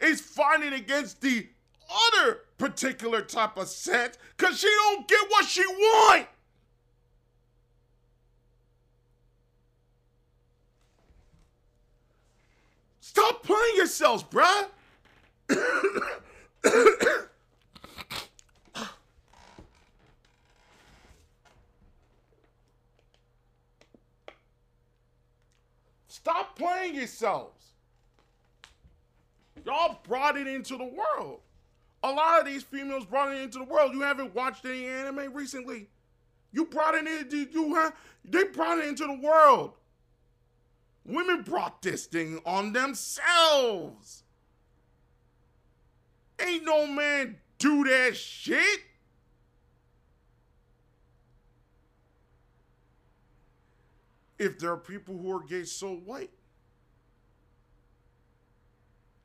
is 0.00 0.22
fighting 0.22 0.72
against 0.72 1.20
the 1.20 1.46
other 2.14 2.40
particular 2.56 3.20
type 3.20 3.58
of 3.58 3.68
sex 3.68 4.16
because 4.34 4.58
she 4.60 4.66
don't 4.66 5.06
get 5.06 5.20
what 5.28 5.44
she 5.44 5.66
want. 5.66 6.26
Stop 13.00 13.42
playing 13.42 13.76
yourselves, 13.76 14.22
bruh. 14.24 14.68
Stop 26.08 26.56
playing 26.56 26.94
yourselves. 26.96 27.72
Y'all 29.64 30.00
brought 30.06 30.36
it 30.36 30.46
into 30.46 30.76
the 30.76 30.84
world. 30.84 31.40
A 32.02 32.10
lot 32.10 32.40
of 32.40 32.46
these 32.46 32.62
females 32.62 33.04
brought 33.04 33.32
it 33.34 33.40
into 33.40 33.58
the 33.58 33.64
world. 33.64 33.92
You 33.92 34.00
haven't 34.00 34.34
watched 34.34 34.64
any 34.64 34.86
anime 34.86 35.32
recently. 35.32 35.88
You 36.52 36.64
brought 36.66 36.94
it 36.94 37.06
in. 37.06 37.48
You 37.52 37.74
have. 37.74 37.94
They 38.24 38.44
brought 38.44 38.78
it 38.78 38.86
into 38.86 39.06
the 39.06 39.18
world. 39.20 39.72
Women 41.04 41.42
brought 41.42 41.82
this 41.82 42.06
thing 42.06 42.40
on 42.44 42.72
themselves. 42.72 44.24
Ain't 46.46 46.64
no 46.64 46.86
man 46.86 47.36
do 47.58 47.84
that 47.84 48.16
shit. 48.16 48.80
If 54.38 54.58
there 54.58 54.72
are 54.72 54.76
people 54.78 55.18
who 55.18 55.36
are 55.36 55.42
gay, 55.42 55.64
so 55.64 55.96
white. 55.96 56.30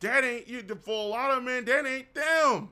That 0.02 0.26
ain't 0.26 0.48
you. 0.48 0.62
For 0.84 0.92
a 0.92 1.08
lot 1.08 1.32
of 1.32 1.44
men, 1.44 1.64
that 1.66 1.86
ain't 1.86 2.14
them. 2.14 2.70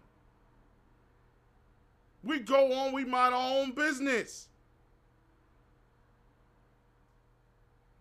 We 2.24 2.40
go 2.40 2.74
on, 2.74 2.94
we 2.94 3.06
mind 3.06 3.34
our 3.34 3.62
own 3.62 3.72
business. 3.72 4.48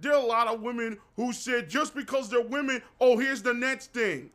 There 0.00 0.12
are 0.12 0.20
a 0.20 0.26
lot 0.26 0.48
of 0.48 0.60
women 0.60 0.98
who 1.14 1.32
said 1.32 1.70
just 1.70 1.94
because 1.94 2.28
they're 2.28 2.42
women, 2.42 2.82
oh, 3.00 3.18
here's 3.18 3.42
the 3.42 3.54
next 3.54 3.92
thing 3.92 4.30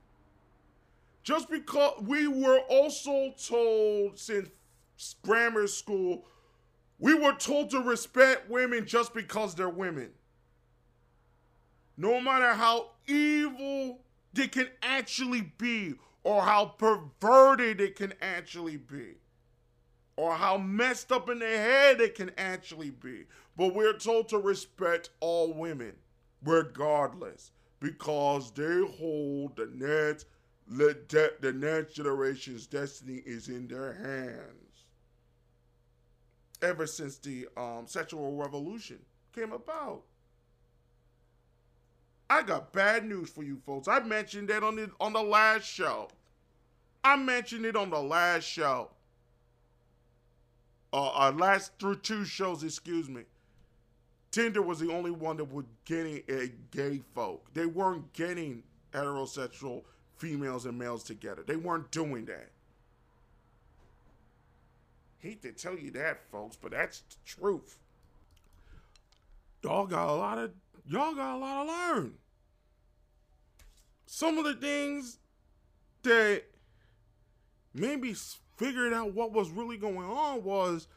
just 1.27 1.49
because 1.49 2.01
we 2.03 2.25
were 2.25 2.59
also 2.69 3.33
told 3.45 4.17
since 4.17 4.47
grammar 5.23 5.67
school, 5.67 6.23
we 6.99 7.13
were 7.13 7.33
told 7.33 7.69
to 7.69 7.81
respect 7.81 8.49
women 8.49 8.85
just 8.85 9.13
because 9.13 9.53
they're 9.53 9.67
women. 9.67 10.09
No 11.97 12.21
matter 12.21 12.53
how 12.53 12.91
evil 13.07 13.99
they 14.31 14.47
can 14.47 14.69
actually 14.81 15.51
be, 15.57 15.95
or 16.23 16.43
how 16.43 16.63
perverted 16.63 17.81
it 17.81 17.97
can 17.97 18.13
actually 18.21 18.77
be, 18.77 19.15
or 20.15 20.33
how 20.33 20.57
messed 20.57 21.11
up 21.11 21.29
in 21.29 21.39
their 21.39 21.61
head 21.61 21.99
it 21.99 22.15
can 22.15 22.31
actually 22.37 22.91
be. 22.91 23.25
But 23.57 23.75
we're 23.75 23.97
told 23.97 24.29
to 24.29 24.37
respect 24.37 25.09
all 25.19 25.53
women, 25.53 25.91
regardless, 26.45 27.51
because 27.81 28.49
they 28.51 28.81
hold 28.97 29.57
the 29.57 29.69
next, 29.73 30.25
the 30.69 31.53
next 31.55 31.93
generation's 31.93 32.67
destiny 32.67 33.21
is 33.25 33.47
in 33.47 33.67
their 33.67 33.93
hands 33.93 34.67
ever 36.61 36.87
since 36.87 37.17
the 37.17 37.47
um, 37.55 37.85
sexual 37.85 38.35
revolution 38.35 38.99
came 39.33 39.53
about. 39.53 40.01
I 42.29 42.41
got 42.43 42.73
bad 42.73 43.05
news 43.05 43.29
for 43.29 43.43
you 43.43 43.57
folks. 43.65 43.87
I 43.87 43.99
mentioned 43.99 44.49
that 44.49 44.63
on 44.63 44.75
the 44.75 44.91
on 44.99 45.13
the 45.13 45.23
last 45.23 45.63
show. 45.63 46.09
I 47.03 47.15
mentioned 47.15 47.65
it 47.65 47.75
on 47.75 47.89
the 47.89 48.01
last 48.01 48.43
show. 48.43 48.89
Uh, 50.91 51.09
our 51.11 51.31
last 51.31 51.71
through 51.79 51.97
two 51.97 52.25
shows, 52.25 52.63
excuse 52.63 53.07
me. 53.07 53.23
Tinder 54.31 54.61
was 54.61 54.79
the 54.79 54.91
only 54.91 55.11
one 55.11 55.37
that 55.37 55.51
was 55.51 55.65
getting 55.85 56.21
a 56.29 56.51
gay 56.71 57.01
folk. 57.15 57.47
They 57.53 57.65
weren't 57.65 58.11
getting 58.13 58.63
heterosexual 58.91 59.83
females 60.17 60.65
and 60.65 60.77
males 60.77 61.03
together. 61.03 61.43
They 61.45 61.55
weren't 61.55 61.91
doing 61.91 62.25
that. 62.25 62.49
Hate 65.19 65.41
to 65.41 65.51
tell 65.51 65.77
you 65.77 65.91
that, 65.91 66.29
folks, 66.31 66.57
but 66.61 66.71
that's 66.71 67.01
the 67.01 67.15
truth. 67.25 67.77
Y'all 69.63 69.87
got 69.87 70.09
a 70.09 70.13
lot 70.13 70.37
of 70.37 70.51
y'all 70.85 71.15
got 71.15 71.35
a 71.35 71.37
lot 71.37 71.63
to 71.63 71.71
learn. 71.71 72.13
Some 74.05 74.37
of 74.37 74.45
the 74.45 74.53
things 74.53 75.17
that 76.03 76.43
maybe 77.73 78.15
figured 78.55 78.93
out 78.93 79.13
what 79.13 79.33
was 79.33 79.49
really 79.49 79.77
going 79.77 79.97
on 79.97 80.43
was 80.43 80.87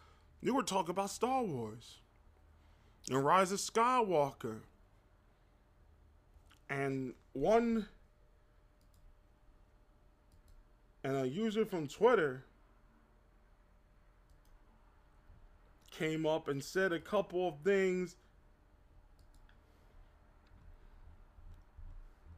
they 0.42 0.50
were 0.50 0.62
talking 0.62 0.90
about 0.90 1.10
Star 1.10 1.42
Wars 1.42 1.98
and 3.08 3.24
Rise 3.24 3.52
of 3.52 3.58
Skywalker. 3.58 4.60
And 6.68 7.14
one 7.32 7.88
and 11.02 11.16
a 11.16 11.26
user 11.26 11.64
from 11.64 11.88
Twitter 11.88 12.44
came 15.90 16.26
up 16.26 16.48
and 16.48 16.62
said 16.62 16.92
a 16.92 17.00
couple 17.00 17.48
of 17.48 17.54
things 17.64 18.16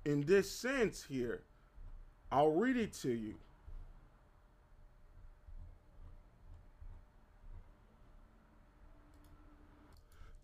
in 0.04 0.22
this 0.22 0.50
sense 0.50 1.04
here. 1.08 1.42
I'll 2.30 2.52
read 2.52 2.76
it 2.76 2.92
to 3.02 3.10
you. 3.10 3.34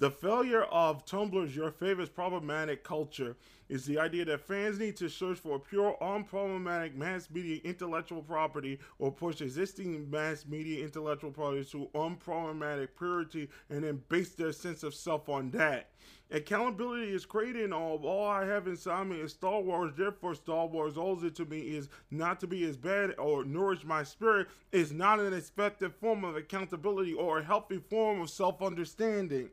The 0.00 0.12
failure 0.12 0.62
of 0.62 1.04
Tumblr's 1.06 1.56
Your 1.56 1.72
Favorite 1.72 2.14
Problematic 2.14 2.84
Culture 2.84 3.36
is 3.68 3.84
the 3.84 3.98
idea 3.98 4.24
that 4.26 4.46
fans 4.46 4.78
need 4.78 4.94
to 4.98 5.08
search 5.08 5.38
for 5.38 5.58
pure, 5.58 5.96
unproblematic 6.00 6.94
mass 6.94 7.28
media 7.28 7.60
intellectual 7.64 8.22
property 8.22 8.78
or 9.00 9.10
push 9.10 9.40
existing 9.40 10.08
mass 10.08 10.46
media 10.46 10.84
intellectual 10.84 11.32
property 11.32 11.64
to 11.64 11.88
unproblematic 11.96 12.90
purity 12.96 13.48
and 13.70 13.82
then 13.82 14.00
base 14.08 14.30
their 14.36 14.52
sense 14.52 14.84
of 14.84 14.94
self 14.94 15.28
on 15.28 15.50
that. 15.50 15.90
Accountability 16.30 17.12
is 17.12 17.26
created 17.26 17.64
in 17.64 17.72
all. 17.72 17.98
All 18.04 18.28
I 18.28 18.44
have 18.44 18.68
inside 18.68 19.08
me 19.08 19.16
is 19.16 19.32
Star 19.32 19.60
Wars. 19.60 19.94
Therefore, 19.96 20.36
Star 20.36 20.68
Wars 20.68 20.96
owes 20.96 21.24
it 21.24 21.34
to 21.34 21.44
me 21.44 21.58
is 21.58 21.88
not 22.12 22.38
to 22.38 22.46
be 22.46 22.62
as 22.66 22.76
bad 22.76 23.16
or 23.18 23.44
nourish 23.44 23.84
my 23.84 24.04
spirit. 24.04 24.46
Is 24.70 24.92
not 24.92 25.18
an 25.18 25.32
effective 25.32 25.96
form 25.96 26.22
of 26.22 26.36
accountability 26.36 27.14
or 27.14 27.38
a 27.40 27.44
healthy 27.44 27.78
form 27.90 28.20
of 28.20 28.30
self 28.30 28.62
understanding. 28.62 29.50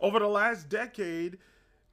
Over 0.00 0.20
the 0.20 0.28
last 0.28 0.68
decade, 0.68 1.38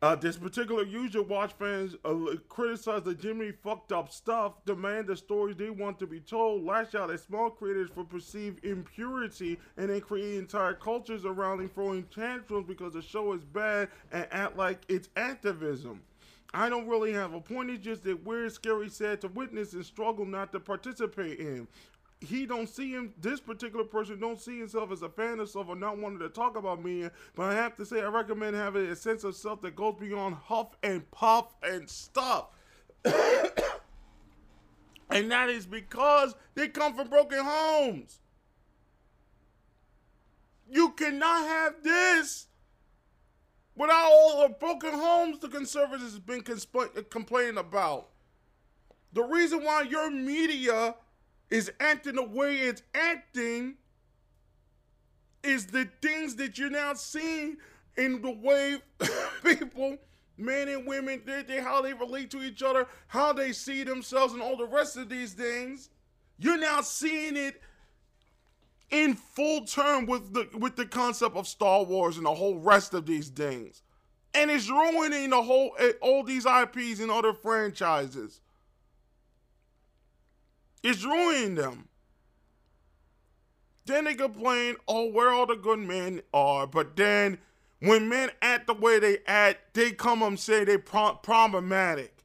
uh, 0.01 0.15
this 0.15 0.37
particular 0.37 0.83
user 0.83 1.23
watch 1.23 1.53
fans 1.53 1.95
uh, 2.05 2.35
criticize 2.49 3.01
the 3.01 3.15
Jimmy 3.15 3.51
fucked 3.51 3.91
up 3.91 4.11
stuff, 4.11 4.53
demand 4.65 5.07
the 5.07 5.15
stories 5.15 5.55
they 5.55 5.71
want 5.71 5.97
to 5.99 6.05
be 6.05 6.19
told, 6.19 6.63
lash 6.63 6.93
out 6.93 7.09
at 7.09 7.19
small 7.21 7.49
creators 7.49 7.89
for 7.89 8.03
perceived 8.03 8.63
impurity, 8.63 9.57
and 9.77 9.89
then 9.89 10.01
create 10.01 10.37
entire 10.37 10.73
cultures 10.73 11.25
around 11.25 11.57
them 11.57 11.69
throwing 11.69 12.03
tantrums 12.03 12.67
because 12.67 12.93
the 12.93 13.01
show 13.01 13.33
is 13.33 13.43
bad 13.43 13.89
and 14.11 14.27
act 14.31 14.55
like 14.57 14.83
it's 14.89 15.09
activism. 15.15 16.01
I 16.53 16.69
don't 16.69 16.87
really 16.87 17.11
have 17.11 17.33
a 17.33 17.41
point. 17.41 17.69
It's 17.71 17.83
just 17.83 18.03
that 18.03 18.23
we're 18.23 18.49
scary, 18.49 18.89
sad 18.89 19.21
to 19.21 19.27
witness 19.29 19.73
and 19.73 19.85
struggle 19.85 20.25
not 20.25 20.51
to 20.51 20.59
participate 20.59 21.39
in 21.39 21.67
he 22.21 22.45
don't 22.45 22.69
see 22.69 22.91
him 22.91 23.13
this 23.19 23.39
particular 23.39 23.83
person 23.83 24.19
don't 24.19 24.39
see 24.39 24.57
himself 24.57 24.91
as 24.91 25.01
a 25.01 25.09
fan 25.09 25.39
of 25.39 25.49
self 25.49 25.67
or 25.67 25.75
not 25.75 25.97
wanting 25.97 26.19
to 26.19 26.29
talk 26.29 26.55
about 26.55 26.83
me 26.83 27.07
but 27.35 27.43
i 27.43 27.53
have 27.53 27.75
to 27.75 27.85
say 27.85 28.01
i 28.01 28.07
recommend 28.07 28.55
having 28.55 28.85
a 28.87 28.95
sense 28.95 29.23
of 29.23 29.35
self 29.35 29.61
that 29.61 29.75
goes 29.75 29.95
beyond 29.99 30.33
huff 30.33 30.75
and 30.81 31.09
puff 31.11 31.53
and 31.61 31.89
stuff. 31.89 32.47
And 35.09 35.31
that 35.31 35.49
is 35.49 35.65
because 35.65 36.35
they 36.55 36.67
come 36.67 36.95
from 36.95 37.09
broken 37.09 37.39
homes. 37.41 38.19
You 40.69 40.89
cannot 40.91 41.47
have 41.47 41.75
this 41.83 42.47
without 43.75 44.11
all 44.11 44.41
the 44.41 44.53
broken 44.55 44.93
homes 44.93 45.39
the 45.39 45.47
conservatives 45.47 46.13
have 46.13 46.25
been 46.25 46.41
complaining 46.41 47.57
about. 47.57 48.09
The 49.13 49.23
reason 49.23 49.63
why 49.63 49.83
your 49.83 50.09
media 50.09 50.95
is 51.49 51.71
acting 51.79 52.15
the 52.15 52.23
way 52.23 52.57
it's 52.57 52.81
acting 52.93 53.75
is 55.43 55.67
the 55.67 55.87
things 56.01 56.35
that 56.35 56.57
you're 56.57 56.69
now 56.69 56.93
seeing 56.93 57.57
in 57.97 58.21
the 58.21 58.31
way 58.31 58.77
people, 59.43 59.97
men 60.37 60.67
and 60.67 60.87
women, 60.87 61.21
they, 61.25 61.43
they, 61.43 61.61
how 61.61 61.81
they 61.81 61.93
relate 61.93 62.31
to 62.31 62.41
each 62.41 62.63
other, 62.63 62.87
how 63.07 63.31
they 63.31 63.51
see 63.51 63.83
themselves, 63.83 64.33
and 64.33 64.41
all 64.41 64.57
the 64.57 64.65
rest 64.65 64.97
of 64.97 65.09
these 65.09 65.33
things. 65.33 65.89
You're 66.37 66.57
now 66.57 66.81
seeing 66.81 67.37
it 67.37 67.61
in 68.91 69.15
full 69.15 69.65
term 69.65 70.05
with 70.05 70.33
the 70.33 70.47
with 70.57 70.75
the 70.75 70.85
concept 70.85 71.35
of 71.35 71.47
Star 71.47 71.83
Wars 71.83 72.17
and 72.17 72.25
the 72.25 72.33
whole 72.33 72.59
rest 72.59 72.93
of 72.93 73.05
these 73.05 73.29
things, 73.29 73.81
and 74.33 74.51
it's 74.51 74.69
ruining 74.69 75.29
the 75.29 75.41
whole 75.41 75.71
eh, 75.79 75.93
all 76.01 76.23
these 76.23 76.45
IPs 76.45 76.99
and 76.99 77.09
other 77.09 77.33
franchises. 77.33 78.41
It's 80.87 81.03
ruining 81.03 81.55
them. 81.55 81.87
Then 83.87 84.03
they 84.03 84.13
complain, 84.13 84.75
oh, 84.87 85.09
where 85.09 85.31
all 85.31 85.47
the 85.47 85.55
good 85.55 85.79
men 85.79 86.21
are. 86.31 86.67
But 86.67 86.95
then 86.95 87.39
when 87.79 88.07
men 88.07 88.29
act 88.39 88.67
the 88.67 88.75
way 88.75 88.99
they 88.99 89.17
act, 89.25 89.73
they 89.73 89.93
come 89.93 90.21
and 90.21 90.39
say 90.39 90.63
they 90.63 90.77
pro- 90.77 91.15
problematic. 91.15 92.23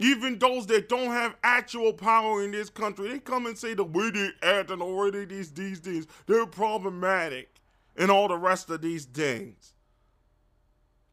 Even 0.00 0.40
those 0.40 0.66
that 0.66 0.88
don't 0.88 1.12
have 1.12 1.36
actual 1.44 1.92
power 1.92 2.42
in 2.42 2.50
this 2.50 2.70
country, 2.70 3.08
they 3.08 3.20
come 3.20 3.46
and 3.46 3.56
say 3.56 3.74
the 3.74 3.84
way 3.84 4.10
they 4.10 4.30
act 4.42 4.72
and 4.72 4.80
the 4.80 4.84
way 4.84 5.10
they 5.10 5.26
these 5.26 5.52
these 5.52 5.78
things, 5.78 6.08
they're 6.26 6.44
problematic, 6.44 7.60
and 7.96 8.10
all 8.10 8.26
the 8.26 8.36
rest 8.36 8.68
of 8.70 8.82
these 8.82 9.04
things. 9.04 9.73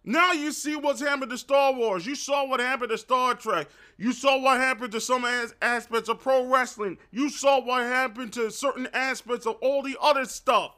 Now 0.03 0.31
you 0.31 0.51
see 0.51 0.75
what's 0.75 0.99
happened 0.99 1.29
to 1.29 1.37
Star 1.37 1.73
Wars. 1.73 2.07
You 2.07 2.15
saw 2.15 2.47
what 2.47 2.59
happened 2.59 2.89
to 2.89 2.97
Star 2.97 3.35
Trek. 3.35 3.67
You 3.97 4.13
saw 4.13 4.39
what 4.39 4.57
happened 4.59 4.91
to 4.93 5.01
some 5.01 5.25
as- 5.25 5.53
aspects 5.61 6.09
of 6.09 6.19
pro 6.19 6.45
wrestling. 6.47 6.97
You 7.11 7.29
saw 7.29 7.61
what 7.61 7.83
happened 7.83 8.33
to 8.33 8.49
certain 8.49 8.87
aspects 8.93 9.45
of 9.45 9.57
all 9.61 9.83
the 9.83 9.97
other 10.01 10.25
stuff. 10.25 10.75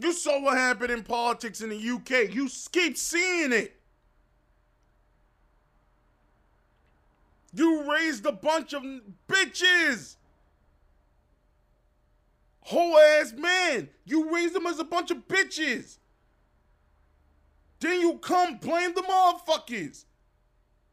You 0.00 0.12
saw 0.12 0.40
what 0.40 0.56
happened 0.56 0.92
in 0.92 1.02
politics 1.02 1.60
in 1.60 1.70
the 1.70 1.76
UK. 1.76 2.32
You 2.32 2.48
keep 2.70 2.96
seeing 2.96 3.52
it. 3.52 3.74
You 7.52 7.90
raised 7.90 8.24
a 8.26 8.32
bunch 8.32 8.74
of 8.74 8.82
bitches. 9.28 10.14
Whole 12.60 12.96
ass 12.96 13.32
man. 13.32 13.88
You 14.04 14.32
raised 14.32 14.54
them 14.54 14.66
as 14.66 14.78
a 14.78 14.84
bunch 14.84 15.10
of 15.10 15.26
bitches. 15.26 15.96
Then 17.80 18.00
you 18.00 18.18
come 18.18 18.58
blame 18.58 18.94
the 18.94 19.02
motherfuckers. 19.02 20.04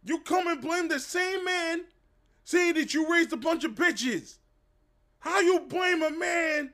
You 0.04 0.20
come 0.20 0.48
and 0.48 0.62
blame 0.62 0.88
the 0.88 1.00
same 1.00 1.44
man 1.44 1.86
saying 2.44 2.76
that 2.76 2.94
you 2.94 3.12
raised 3.12 3.34
a 3.34 3.38
bunch 3.38 3.64
of 3.64 3.72
bitches. 3.72 4.38
How 5.20 5.40
you 5.40 5.62
blame 5.62 6.04
a 6.04 6.12
man 6.12 6.72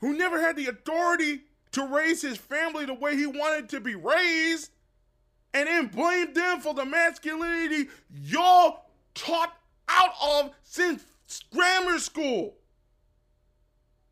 who 0.00 0.16
never 0.16 0.40
had 0.40 0.56
the 0.56 0.68
authority 0.68 1.42
to 1.72 1.86
raise 1.86 2.22
his 2.22 2.38
family 2.38 2.86
the 2.86 2.94
way 2.94 3.16
he 3.16 3.26
wanted 3.26 3.68
to 3.68 3.80
be 3.80 3.94
raised 3.94 4.70
and 5.52 5.66
then 5.66 5.86
blame 5.88 6.32
them 6.32 6.60
for 6.60 6.72
the 6.72 6.84
masculinity 6.84 7.88
y'all 8.22 8.86
taught 9.14 9.54
out 9.88 10.12
of 10.22 10.50
since 10.64 11.04
grammar 11.52 11.98
school. 11.98 12.54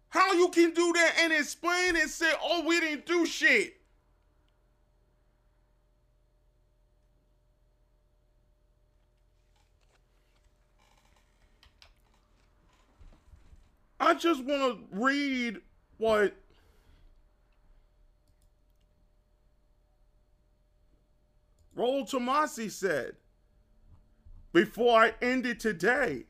How 0.09 0.33
you 0.33 0.49
can 0.49 0.73
do 0.73 0.93
that 0.95 1.15
and 1.21 1.33
explain 1.33 1.97
and 1.97 2.09
say, 2.09 2.31
oh, 2.43 2.65
we 2.67 2.81
didn't 2.81 3.07
do 3.07 3.27
shit. 3.27 3.76
I 13.99 14.15
just 14.15 14.45
want 14.45 14.79
to 14.79 14.99
read 14.99 15.61
what 15.99 16.35
Rollo 21.75 22.05
Tomassi 22.05 22.71
said 22.71 23.17
before 24.53 24.99
I 24.99 25.15
end 25.21 25.47
it 25.47 25.61
today. 25.61 26.25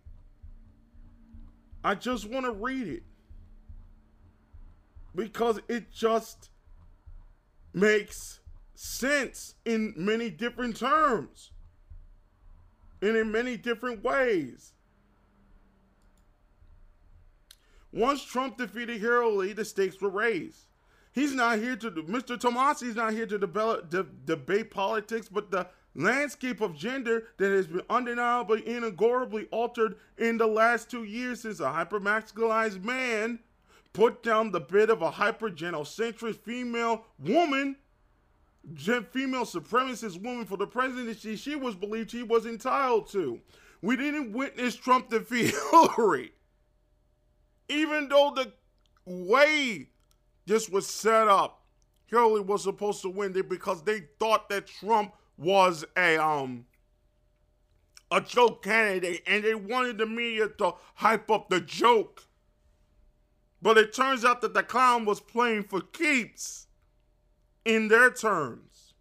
I 1.85 1.95
just 1.95 2.29
want 2.29 2.47
to 2.47 2.53
read 2.53 2.89
it 2.89 3.05
because 5.15 5.61
it 5.69 5.93
just 5.93 6.51
makes 7.73 8.41
sense 8.75 9.55
in 9.65 9.95
many 9.97 10.31
different 10.31 10.77
terms 10.77 11.53
and 13.01 13.17
in 13.17 13.31
many 13.31 13.57
different 13.57 14.03
ways. 14.03 14.73
Once 17.97 18.23
Trump 18.23 18.59
defeated 18.59 19.01
Hillary, 19.01 19.55
the 19.55 19.65
stakes 19.65 19.99
were 20.03 20.11
raised. 20.11 20.67
He's 21.13 21.33
not 21.33 21.59
here 21.59 21.77
to, 21.77 21.91
Mr. 21.91 22.39
Tomassi's 22.39 22.95
not 22.95 23.15
here 23.15 23.25
to 23.25 23.39
debate, 23.39 23.89
de- 23.89 24.07
debate 24.27 24.71
politics, 24.71 25.31
but 25.31 25.51
the 25.51 25.67
landscape 25.95 26.61
of 26.61 26.77
gender 26.77 27.29
that 27.39 27.51
has 27.51 27.67
been 27.67 27.81
undeniably 27.89 28.69
inagorably 28.69 29.47
altered 29.51 29.97
in 30.19 30.37
the 30.37 30.47
last 30.47 30.91
two 30.91 31.05
years 31.05 31.41
since 31.41 31.59
a 31.61 31.63
hypermasculinized 31.63 32.85
man 32.85 33.39
put 33.95 34.23
down 34.23 34.51
the 34.51 34.61
bid 34.61 34.91
of 34.91 35.01
a 35.01 35.11
hypergynocentric 35.11 36.37
female 36.37 37.07
woman, 37.19 37.77
female 38.77 39.47
supremacist 39.47 40.23
woman 40.23 40.45
for 40.45 40.59
the 40.59 40.67
presidency 40.67 41.35
she 41.35 41.57
was 41.57 41.75
believed 41.75 42.13
he 42.13 42.23
was 42.23 42.45
entitled 42.45 43.09
to. 43.13 43.41
We 43.81 43.97
didn't 43.97 44.35
witness 44.35 44.77
Trump 44.77 45.09
defeat 45.09 45.55
Hillary. 45.71 46.33
Even 47.69 48.09
though 48.09 48.33
the 48.35 48.53
way 49.05 49.89
this 50.47 50.69
was 50.69 50.87
set 50.87 51.29
up, 51.29 51.63
Hillary 52.07 52.41
was 52.41 52.63
supposed 52.63 53.03
to 53.03 53.09
win 53.09 53.37
it 53.37 53.49
because 53.49 53.83
they 53.83 54.03
thought 54.19 54.49
that 54.49 54.67
Trump 54.67 55.13
was 55.37 55.85
a 55.97 56.17
um 56.17 56.65
a 58.11 58.21
joke 58.21 58.63
candidate 58.63 59.23
and 59.27 59.43
they 59.43 59.55
wanted 59.55 59.99
the 59.99 60.07
media 60.07 60.49
to 60.49 60.75
hype 60.95 61.31
up 61.31 61.49
the 61.51 61.61
joke. 61.61 62.23
But 63.61 63.79
it 63.79 63.93
turns 63.93 64.25
out 64.25 64.41
that 64.43 64.55
the 64.55 64.63
clown 64.63 65.05
was 65.05 65.21
playing 65.21 65.65
for 65.65 65.81
keeps 65.81 66.69
in 67.65 67.89
their 67.89 68.11
terms. 68.11 68.95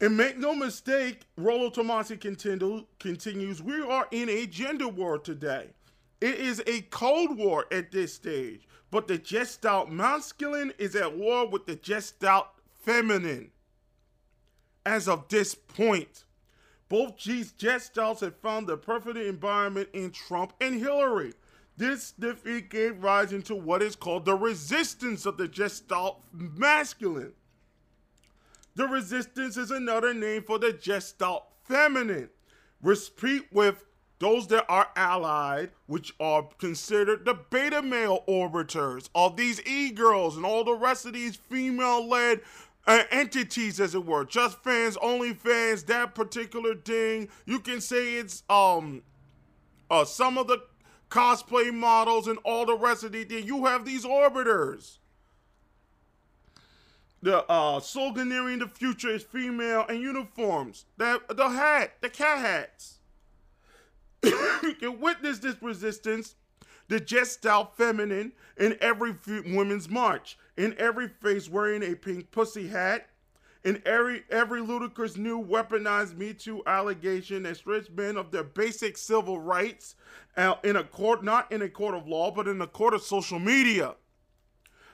And 0.00 0.16
make 0.16 0.38
no 0.38 0.54
mistake, 0.54 1.22
Rollo 1.36 1.68
Tomassi 1.68 2.18
continues, 2.98 3.62
we 3.62 3.82
are 3.82 4.06
in 4.12 4.30
a 4.30 4.46
gender 4.46 4.88
war 4.88 5.18
today. 5.18 5.70
It 6.20 6.34
is 6.34 6.62
a 6.66 6.82
cold 6.82 7.36
war 7.38 7.66
at 7.72 7.92
this 7.92 8.14
stage, 8.14 8.68
but 8.90 9.08
the 9.08 9.18
gestalt 9.18 9.90
masculine 9.90 10.72
is 10.78 10.94
at 10.94 11.16
war 11.16 11.48
with 11.48 11.66
the 11.66 11.76
gestalt 11.76 12.48
feminine. 12.78 13.50
As 14.84 15.08
of 15.08 15.28
this 15.28 15.54
point, 15.54 16.24
both 16.88 17.16
G's 17.16 17.52
gestalts 17.52 18.20
have 18.20 18.36
found 18.36 18.66
the 18.66 18.76
perfect 18.76 19.16
environment 19.16 19.88
in 19.92 20.10
Trump 20.10 20.52
and 20.60 20.74
Hillary. 20.80 21.34
This 21.76 22.12
defeat 22.12 22.68
gave 22.68 23.02
rise 23.02 23.32
into 23.32 23.54
what 23.54 23.80
is 23.80 23.96
called 23.96 24.24
the 24.24 24.34
resistance 24.34 25.24
of 25.24 25.36
the 25.36 25.48
gestalt 25.48 26.22
masculine. 26.32 27.32
The 28.74 28.86
resistance 28.86 29.56
is 29.56 29.70
another 29.70 30.12
name 30.12 30.42
for 30.42 30.58
the 30.58 30.72
gestalt 30.72 31.44
feminine. 31.64 32.28
Repeat 32.82 33.46
with 33.52 33.84
those 34.20 34.46
that 34.48 34.66
are 34.68 34.88
allied, 34.96 35.70
which 35.86 36.14
are 36.20 36.46
considered 36.58 37.24
the 37.24 37.34
beta 37.34 37.82
male 37.82 38.22
orbiters 38.28 39.08
of 39.14 39.36
these 39.36 39.66
e 39.66 39.90
girls 39.90 40.36
and 40.36 40.44
all 40.44 40.62
the 40.62 40.74
rest 40.74 41.06
of 41.06 41.14
these 41.14 41.36
female 41.36 42.06
led 42.06 42.40
uh, 42.86 43.02
entities, 43.10 43.80
as 43.80 43.94
it 43.94 44.04
were. 44.04 44.24
Just 44.24 44.62
fans, 44.62 44.96
only 45.00 45.32
fans, 45.32 45.84
that 45.84 46.14
particular 46.14 46.74
thing. 46.74 47.28
You 47.46 47.60
can 47.60 47.80
say 47.80 48.16
it's 48.16 48.42
um 48.48 49.02
uh 49.90 50.04
some 50.04 50.36
of 50.36 50.46
the 50.46 50.58
cosplay 51.10 51.72
models 51.72 52.28
and 52.28 52.38
all 52.44 52.66
the 52.66 52.76
rest 52.76 53.04
of 53.04 53.12
the 53.12 53.24
thing. 53.24 53.46
You 53.46 53.64
have 53.66 53.86
these 53.86 54.04
orbiters. 54.04 54.98
The 57.22 57.42
uh 57.50 57.80
the 57.80 58.70
future 58.74 59.10
is 59.10 59.22
female 59.22 59.86
and 59.88 59.98
uniforms. 59.98 60.84
That 60.98 61.34
the 61.34 61.48
hat, 61.48 61.94
the 62.02 62.10
cat 62.10 62.38
hats 62.38 62.99
you 64.22 64.74
can 64.80 65.00
witness 65.00 65.38
this 65.38 65.56
resistance, 65.62 66.34
the 66.88 67.00
gestalt 67.00 67.76
feminine, 67.76 68.32
in 68.58 68.76
every 68.80 69.14
women's 69.26 69.88
march, 69.88 70.38
in 70.56 70.74
every 70.78 71.08
face 71.08 71.48
wearing 71.48 71.82
a 71.82 71.94
pink 71.94 72.30
pussy 72.30 72.68
hat, 72.68 73.08
in 73.64 73.82
every 73.84 74.24
every 74.30 74.60
ludicrous 74.60 75.16
new 75.16 75.42
weaponized 75.42 76.16
Me 76.16 76.32
Too 76.32 76.62
allegation 76.66 77.42
that 77.42 77.58
strips 77.58 77.90
men 77.90 78.16
of 78.16 78.30
their 78.30 78.44
basic 78.44 78.96
civil 78.96 79.38
rights 79.38 79.96
uh, 80.36 80.54
in 80.64 80.76
a 80.76 80.84
court, 80.84 81.22
not 81.22 81.50
in 81.52 81.62
a 81.62 81.68
court 81.68 81.94
of 81.94 82.08
law, 82.08 82.30
but 82.30 82.48
in 82.48 82.60
a 82.62 82.66
court 82.66 82.94
of 82.94 83.02
social 83.02 83.38
media. 83.38 83.94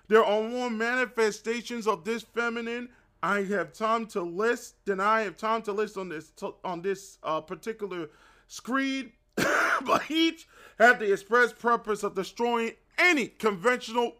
There 0.08 0.24
are 0.24 0.42
more 0.42 0.70
manifestations 0.70 1.86
of 1.86 2.04
this 2.04 2.22
feminine 2.22 2.88
I 3.22 3.42
have 3.44 3.72
time 3.72 4.06
to 4.08 4.22
list 4.22 4.84
than 4.84 5.00
I 5.00 5.22
have 5.22 5.36
time 5.36 5.62
to 5.62 5.72
list 5.72 5.96
on 5.96 6.08
this 6.08 6.32
on 6.64 6.82
this 6.82 7.18
uh, 7.22 7.40
particular 7.40 8.10
screed 8.46 9.12
but 9.84 10.10
each 10.10 10.46
had 10.78 10.98
the 10.98 11.12
express 11.12 11.52
purpose 11.52 12.02
of 12.02 12.14
destroying 12.14 12.72
any 12.98 13.26
conventional 13.28 14.16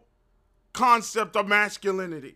concept 0.73 1.35
of 1.35 1.47
masculinity. 1.47 2.35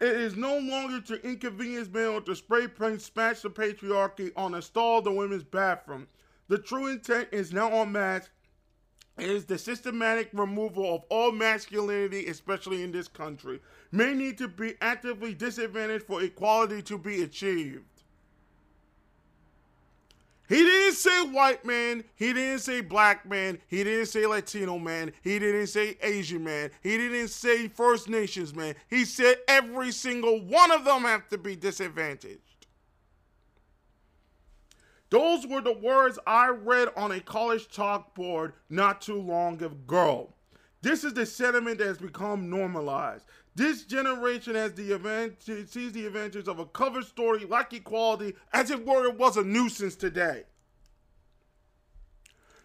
It 0.00 0.16
is 0.16 0.36
no 0.36 0.58
longer 0.58 1.00
to 1.02 1.26
inconvenience 1.26 1.88
men 1.88 2.08
or 2.08 2.20
to 2.22 2.34
spray 2.34 2.66
paint 2.66 3.00
smash 3.00 3.40
the 3.40 3.50
patriarchy 3.50 4.32
on 4.36 4.54
install 4.54 5.00
the 5.00 5.12
women's 5.12 5.44
bathroom. 5.44 6.08
The 6.48 6.58
true 6.58 6.88
intent 6.88 7.28
is 7.32 7.52
now 7.52 7.82
unmasked. 7.82 8.30
It 9.16 9.30
is 9.30 9.44
the 9.44 9.56
systematic 9.58 10.30
removal 10.32 10.96
of 10.96 11.04
all 11.08 11.30
masculinity, 11.30 12.26
especially 12.26 12.82
in 12.82 12.90
this 12.90 13.06
country. 13.06 13.60
Men 13.92 14.18
need 14.18 14.36
to 14.38 14.48
be 14.48 14.74
actively 14.80 15.34
disadvantaged 15.34 16.06
for 16.06 16.22
equality 16.22 16.82
to 16.82 16.98
be 16.98 17.22
achieved. 17.22 17.84
He 20.48 20.56
didn't 20.56 20.94
say 20.94 21.26
white 21.26 21.64
man. 21.64 22.04
He 22.16 22.32
didn't 22.34 22.58
say 22.60 22.82
black 22.82 23.28
man. 23.28 23.58
He 23.66 23.82
didn't 23.82 24.06
say 24.06 24.26
Latino 24.26 24.78
man. 24.78 25.12
He 25.22 25.38
didn't 25.38 25.68
say 25.68 25.96
Asian 26.02 26.44
man. 26.44 26.70
He 26.82 26.98
didn't 26.98 27.28
say 27.28 27.68
First 27.68 28.10
Nations 28.10 28.54
man. 28.54 28.74
He 28.88 29.06
said 29.06 29.36
every 29.48 29.90
single 29.90 30.40
one 30.42 30.70
of 30.70 30.84
them 30.84 31.02
have 31.02 31.28
to 31.30 31.38
be 31.38 31.56
disadvantaged. 31.56 32.40
Those 35.08 35.46
were 35.46 35.62
the 35.62 35.72
words 35.72 36.18
I 36.26 36.48
read 36.48 36.88
on 36.96 37.12
a 37.12 37.20
college 37.20 37.68
chalkboard 37.68 38.52
not 38.68 39.00
too 39.00 39.20
long 39.20 39.62
ago. 39.62 40.33
This 40.84 41.02
is 41.02 41.14
the 41.14 41.24
sentiment 41.24 41.78
that 41.78 41.86
has 41.86 41.96
become 41.96 42.50
normalized. 42.50 43.24
This 43.54 43.84
generation 43.84 44.54
has 44.54 44.74
the 44.74 45.32
sees 45.66 45.92
the 45.92 46.04
advantage 46.04 46.46
of 46.46 46.58
a 46.58 46.66
cover 46.66 47.00
story 47.00 47.46
like 47.46 47.72
equality 47.72 48.34
as 48.52 48.70
if 48.70 48.80
were 48.80 49.06
it 49.06 49.16
was 49.18 49.38
a 49.38 49.44
nuisance 49.44 49.96
today. 49.96 50.42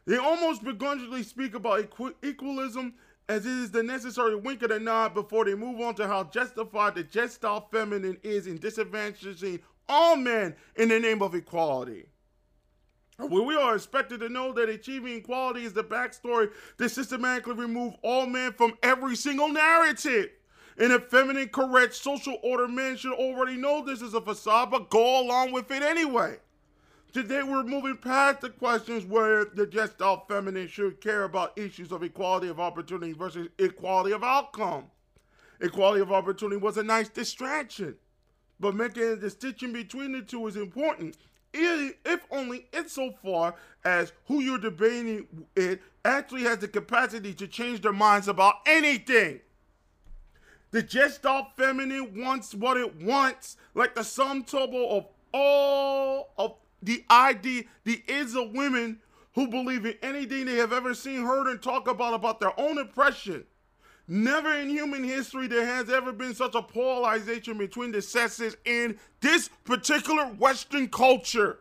They 0.05 0.17
almost 0.17 0.65
begrudgingly 0.65 1.23
speak 1.23 1.55
about 1.55 1.93
equalism 2.21 2.95
as 3.29 3.45
it 3.45 3.53
is 3.53 3.71
the 3.71 3.83
necessary 3.83 4.35
wink 4.35 4.63
of 4.63 4.69
the 4.69 4.81
nod 4.81 5.13
before 5.13 5.45
they 5.45 5.55
move 5.55 5.79
on 5.79 5.95
to 5.95 6.05
how 6.05 6.25
justified 6.25 6.95
the 6.95 7.03
gestalt 7.03 7.71
feminine 7.71 8.17
is 8.21 8.47
in 8.47 8.59
disadvantaging 8.59 9.61
all 9.87 10.17
men 10.17 10.57
in 10.75 10.89
the 10.89 10.99
name 10.99 11.21
of 11.21 11.35
equality. 11.35 12.07
We 13.19 13.55
are 13.57 13.75
expected 13.75 14.21
to 14.21 14.29
know 14.29 14.53
that 14.53 14.69
achieving 14.69 15.13
equality 15.13 15.65
is 15.65 15.73
the 15.73 15.83
backstory 15.83 16.51
that 16.77 16.89
systematically 16.89 17.53
remove 17.53 17.95
all 18.01 18.25
men 18.25 18.53
from 18.53 18.77
every 18.81 19.17
single 19.17 19.49
narrative. 19.49 20.29
In 20.77 20.91
a 20.91 20.99
feminine, 20.99 21.49
correct, 21.49 21.93
social 21.95 22.37
order, 22.41 22.67
men 22.67 22.95
should 22.95 23.13
already 23.13 23.57
know 23.57 23.83
this 23.83 24.01
is 24.01 24.13
a 24.13 24.21
facade, 24.21 24.71
but 24.71 24.89
go 24.89 25.21
along 25.21 25.51
with 25.51 25.69
it 25.69 25.83
anyway. 25.83 26.37
Today, 27.11 27.43
we're 27.43 27.63
moving 27.63 27.97
past 27.97 28.39
the 28.39 28.51
questions 28.51 29.03
where 29.03 29.43
the 29.43 29.67
gestalt 29.67 30.29
feminine 30.29 30.67
should 30.67 31.01
care 31.01 31.25
about 31.25 31.57
issues 31.57 31.91
of 31.91 32.03
equality 32.03 32.47
of 32.47 32.61
opportunity 32.61 33.11
versus 33.11 33.49
equality 33.57 34.13
of 34.13 34.23
outcome. 34.23 34.85
Equality 35.59 36.01
of 36.01 36.13
opportunity 36.13 36.55
was 36.55 36.77
a 36.77 36.83
nice 36.83 37.09
distraction, 37.09 37.95
but 38.61 38.75
making 38.75 39.03
a 39.03 39.15
distinction 39.17 39.73
between 39.73 40.13
the 40.13 40.21
two 40.21 40.47
is 40.47 40.55
important 40.55 41.17
if 41.53 42.21
only 42.31 42.67
insofar 42.73 43.55
as 43.83 44.11
who 44.27 44.39
you're 44.41 44.57
debating 44.57 45.27
it 45.55 45.81
actually 46.05 46.43
has 46.43 46.59
the 46.59 46.67
capacity 46.67 47.33
to 47.33 47.47
change 47.47 47.81
their 47.81 47.93
minds 47.93 48.27
about 48.27 48.55
anything. 48.65 49.39
The 50.71 50.83
gestalt 50.83 51.47
feminine 51.57 52.21
wants 52.23 52.53
what 52.53 52.77
it 52.77 53.01
wants, 53.01 53.57
like 53.73 53.95
the 53.95 54.03
sum 54.03 54.43
total 54.43 54.97
of 54.97 55.05
all 55.33 56.29
of 56.37 56.55
the 56.81 57.03
ID, 57.09 57.67
the 57.83 58.03
is 58.07 58.35
of 58.35 58.51
women 58.51 58.99
who 59.33 59.47
believe 59.47 59.85
in 59.85 59.95
anything 60.01 60.45
they 60.45 60.55
have 60.55 60.73
ever 60.73 60.93
seen, 60.93 61.23
heard, 61.23 61.47
and 61.47 61.61
talk 61.61 61.87
about 61.87 62.13
about 62.13 62.39
their 62.39 62.57
own 62.59 62.77
impression. 62.77 63.45
Never 64.11 64.51
in 64.55 64.69
human 64.69 65.03
history 65.03 65.45
there 65.45 65.67
has 65.67 65.87
ever 65.87 66.11
been 66.11 66.33
such 66.33 66.55
a 66.55 66.63
polarization 66.63 67.59
between 67.59 67.91
the 67.91 68.01
sexes 68.01 68.57
in 68.65 68.97
this 69.21 69.51
particular 69.65 70.25
Western 70.25 70.87
culture. 70.87 71.59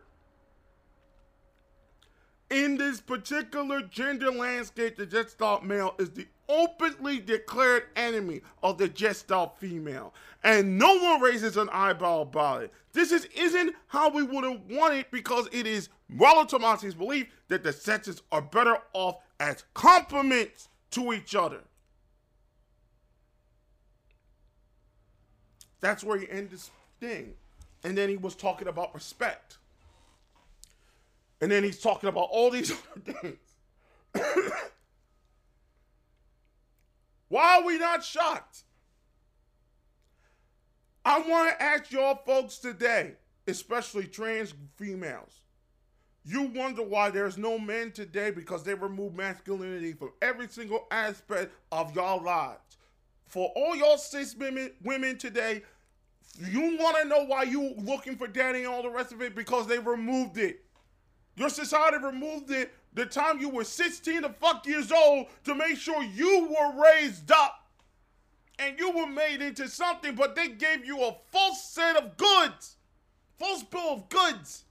In 2.49 2.75
this 2.75 3.01
particular 3.01 3.83
gender 3.83 4.31
landscape, 4.31 4.97
the 4.97 5.05
gestalt 5.05 5.63
male 5.63 5.93
is 5.99 6.09
the 6.09 6.25
openly 6.47 7.19
declared 7.19 7.83
enemy 7.95 8.41
of 8.63 8.79
the 8.79 8.89
gestalt 8.89 9.59
female, 9.59 10.15
and 10.43 10.79
no 10.79 10.97
one 10.97 11.21
raises 11.21 11.55
an 11.55 11.69
eyebrow 11.71 12.21
about 12.21 12.63
it. 12.63 12.73
This 12.93 13.11
is, 13.11 13.25
isn't 13.35 13.75
how 13.85 14.09
we 14.09 14.23
would 14.23 14.43
have 14.43 14.61
wanted 14.71 15.05
because 15.11 15.47
it 15.51 15.67
is 15.67 15.89
Rollo 16.09 16.45
Tomassi's 16.45 16.95
belief 16.95 17.27
that 17.49 17.61
the 17.61 17.71
sexes 17.71 18.23
are 18.31 18.41
better 18.41 18.79
off 18.93 19.17
as 19.39 19.65
complements 19.75 20.69
to 20.89 21.13
each 21.13 21.35
other. 21.35 21.61
That's 25.81 26.03
where 26.03 26.17
he 26.17 26.29
ended 26.29 26.51
this 26.51 26.69
thing. 26.99 27.33
And 27.83 27.97
then 27.97 28.09
he 28.09 28.17
was 28.17 28.35
talking 28.35 28.67
about 28.67 28.93
respect. 28.93 29.57
And 31.41 31.49
then 31.51 31.63
he's 31.63 31.79
talking 31.79 32.09
about 32.09 32.27
all 32.31 32.49
these 32.49 32.71
other 32.95 33.13
things. 33.13 33.37
Why 37.29 37.59
are 37.59 37.63
we 37.63 37.77
not 37.77 38.03
shocked? 38.03 38.63
I 41.05 41.19
want 41.19 41.49
to 41.49 41.63
ask 41.63 41.91
y'all 41.91 42.19
folks 42.25 42.57
today, 42.57 43.13
especially 43.47 44.05
trans 44.05 44.53
females. 44.75 45.41
You 46.25 46.43
wonder 46.43 46.83
why 46.83 47.09
there's 47.09 47.37
no 47.37 47.57
men 47.57 47.91
today 47.91 48.29
because 48.29 48.63
they 48.63 48.73
remove 48.73 49.15
masculinity 49.15 49.93
from 49.93 50.11
every 50.21 50.47
single 50.47 50.85
aspect 50.91 51.51
of 51.71 51.95
y'all 51.95 52.21
lives. 52.21 52.68
For 53.29 53.51
all 53.55 53.75
y'all 53.75 53.97
cis 53.97 54.35
women, 54.35 54.71
women 54.83 55.17
today, 55.17 55.61
you 56.39 56.77
want 56.79 56.97
to 56.97 57.07
know 57.07 57.25
why 57.25 57.43
you 57.43 57.75
looking 57.77 58.15
for 58.15 58.27
daddy 58.27 58.59
and 58.59 58.67
all 58.67 58.81
the 58.81 58.89
rest 58.89 59.11
of 59.11 59.21
it 59.21 59.35
because 59.35 59.67
they 59.67 59.77
removed 59.77 60.39
it. 60.39 60.65
Your 61.35 61.49
society 61.49 61.97
removed 61.97 62.49
it 62.49 62.73
the 62.93 63.05
time 63.05 63.39
you 63.39 63.49
were 63.49 63.63
16 63.63 64.23
to 64.23 64.29
fuck 64.29 64.65
years 64.65 64.91
old 64.91 65.27
to 65.43 65.53
make 65.53 65.77
sure 65.77 66.01
you 66.01 66.49
were 66.49 66.83
raised 66.83 67.31
up 67.31 67.67
and 68.57 68.79
you 68.79 68.89
were 68.91 69.07
made 69.07 69.43
into 69.43 69.67
something, 69.67 70.15
but 70.15 70.35
they 70.35 70.47
gave 70.49 70.83
you 70.83 71.03
a 71.03 71.15
false 71.31 71.63
set 71.63 71.95
of 71.97 72.17
goods, 72.17 72.77
false 73.37 73.61
bill 73.61 73.93
of 73.93 74.09
goods. 74.09 74.63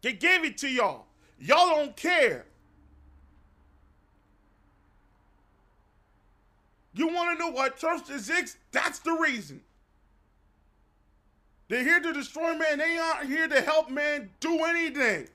They 0.00 0.14
gave 0.14 0.42
it 0.42 0.56
to 0.58 0.68
y'all. 0.68 1.04
Y'all 1.38 1.68
don't 1.68 1.96
care. 1.96 2.46
You 6.98 7.06
want 7.06 7.38
to 7.38 7.44
know 7.44 7.52
why 7.52 7.68
church 7.68 8.10
exists? 8.10 8.56
That's 8.72 8.98
the 8.98 9.12
reason. 9.12 9.60
They're 11.68 11.84
here 11.84 12.00
to 12.00 12.12
destroy 12.12 12.56
man. 12.56 12.78
They 12.78 12.98
aren't 12.98 13.28
here 13.28 13.46
to 13.46 13.60
help 13.60 13.88
man 13.88 14.30
do 14.40 14.64
anything. 14.64 15.28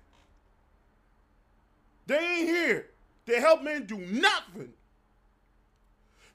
They 2.05 2.17
ain't 2.17 2.49
here 2.49 2.89
to 3.27 3.39
help 3.39 3.63
men 3.63 3.85
do 3.85 3.97
nothing. 3.97 4.73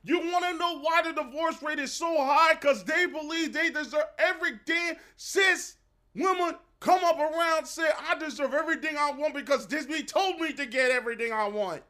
You 0.02 0.20
want 0.20 0.46
to 0.46 0.54
know 0.56 0.78
why 0.78 1.02
the 1.02 1.12
divorce 1.12 1.62
rate 1.62 1.78
is 1.78 1.92
so 1.92 2.16
high? 2.24 2.54
Because 2.54 2.82
they 2.84 3.04
believe 3.04 3.52
they 3.52 3.68
deserve 3.68 4.06
everything. 4.18 4.94
Cis 5.18 5.76
women 6.14 6.54
come 6.80 7.04
up 7.04 7.18
around 7.18 7.66
say, 7.66 7.90
I 8.08 8.18
deserve 8.18 8.54
everything 8.54 8.96
I 8.96 9.10
want 9.10 9.34
because 9.34 9.66
Disney 9.66 10.04
told 10.04 10.40
me 10.40 10.54
to 10.54 10.64
get 10.64 10.90
everything 10.90 11.34
I 11.34 11.48
want. 11.48 11.82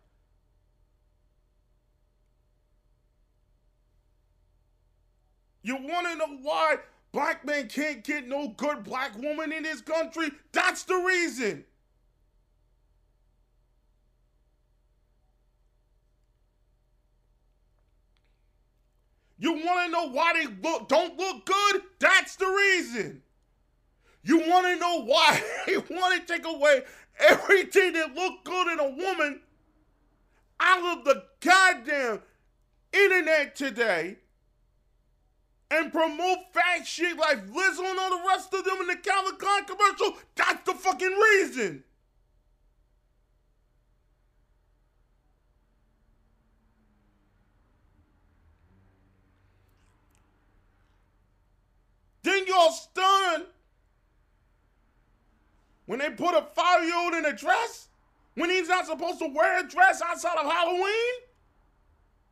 You 5.68 5.76
want 5.76 6.06
to 6.06 6.16
know 6.16 6.38
why 6.40 6.76
black 7.12 7.44
men 7.44 7.68
can't 7.68 8.02
get 8.02 8.26
no 8.26 8.48
good 8.56 8.84
black 8.84 9.14
woman 9.18 9.52
in 9.52 9.64
this 9.64 9.82
country? 9.82 10.30
That's 10.50 10.84
the 10.84 10.94
reason. 10.94 11.62
You 19.38 19.52
want 19.52 19.84
to 19.84 19.92
know 19.92 20.08
why 20.08 20.32
they 20.32 20.46
look 20.46 20.88
don't 20.88 21.18
look 21.18 21.44
good? 21.44 21.82
That's 21.98 22.36
the 22.36 22.46
reason. 22.46 23.20
You 24.22 24.38
want 24.48 24.68
to 24.68 24.76
know 24.76 25.02
why 25.02 25.42
they 25.66 25.76
want 25.76 26.26
to 26.26 26.34
take 26.34 26.46
away 26.46 26.84
everything 27.18 27.92
that 27.92 28.14
looked 28.14 28.44
good 28.44 28.68
in 28.68 28.80
a 28.80 28.88
woman 28.88 29.40
out 30.60 30.98
of 30.98 31.04
the 31.04 31.24
goddamn 31.40 32.22
internet 32.94 33.54
today 33.54 34.16
and 35.70 35.92
promote 35.92 36.38
fat 36.52 36.86
shit 36.86 37.16
like 37.16 37.46
Lizzo 37.48 37.84
and 37.84 37.98
all 37.98 38.18
the 38.18 38.24
rest 38.28 38.52
of 38.54 38.64
them 38.64 38.80
in 38.80 38.86
the 38.86 38.96
Calvin 38.96 39.36
Klein 39.36 39.64
commercial? 39.64 40.16
That's 40.34 40.64
the 40.64 40.74
fucking 40.74 41.12
reason. 41.12 41.84
Then 52.22 52.46
y'all 52.46 52.70
stunned 52.72 53.46
when 55.86 55.98
they 55.98 56.10
put 56.10 56.34
a 56.34 56.42
five 56.54 56.84
year 56.84 56.94
old 56.96 57.14
in 57.14 57.24
a 57.24 57.32
dress 57.32 57.88
when 58.34 58.50
he's 58.50 58.68
not 58.68 58.86
supposed 58.86 59.18
to 59.18 59.28
wear 59.28 59.64
a 59.64 59.68
dress 59.68 60.02
outside 60.02 60.36
of 60.36 60.50
Halloween? 60.50 61.14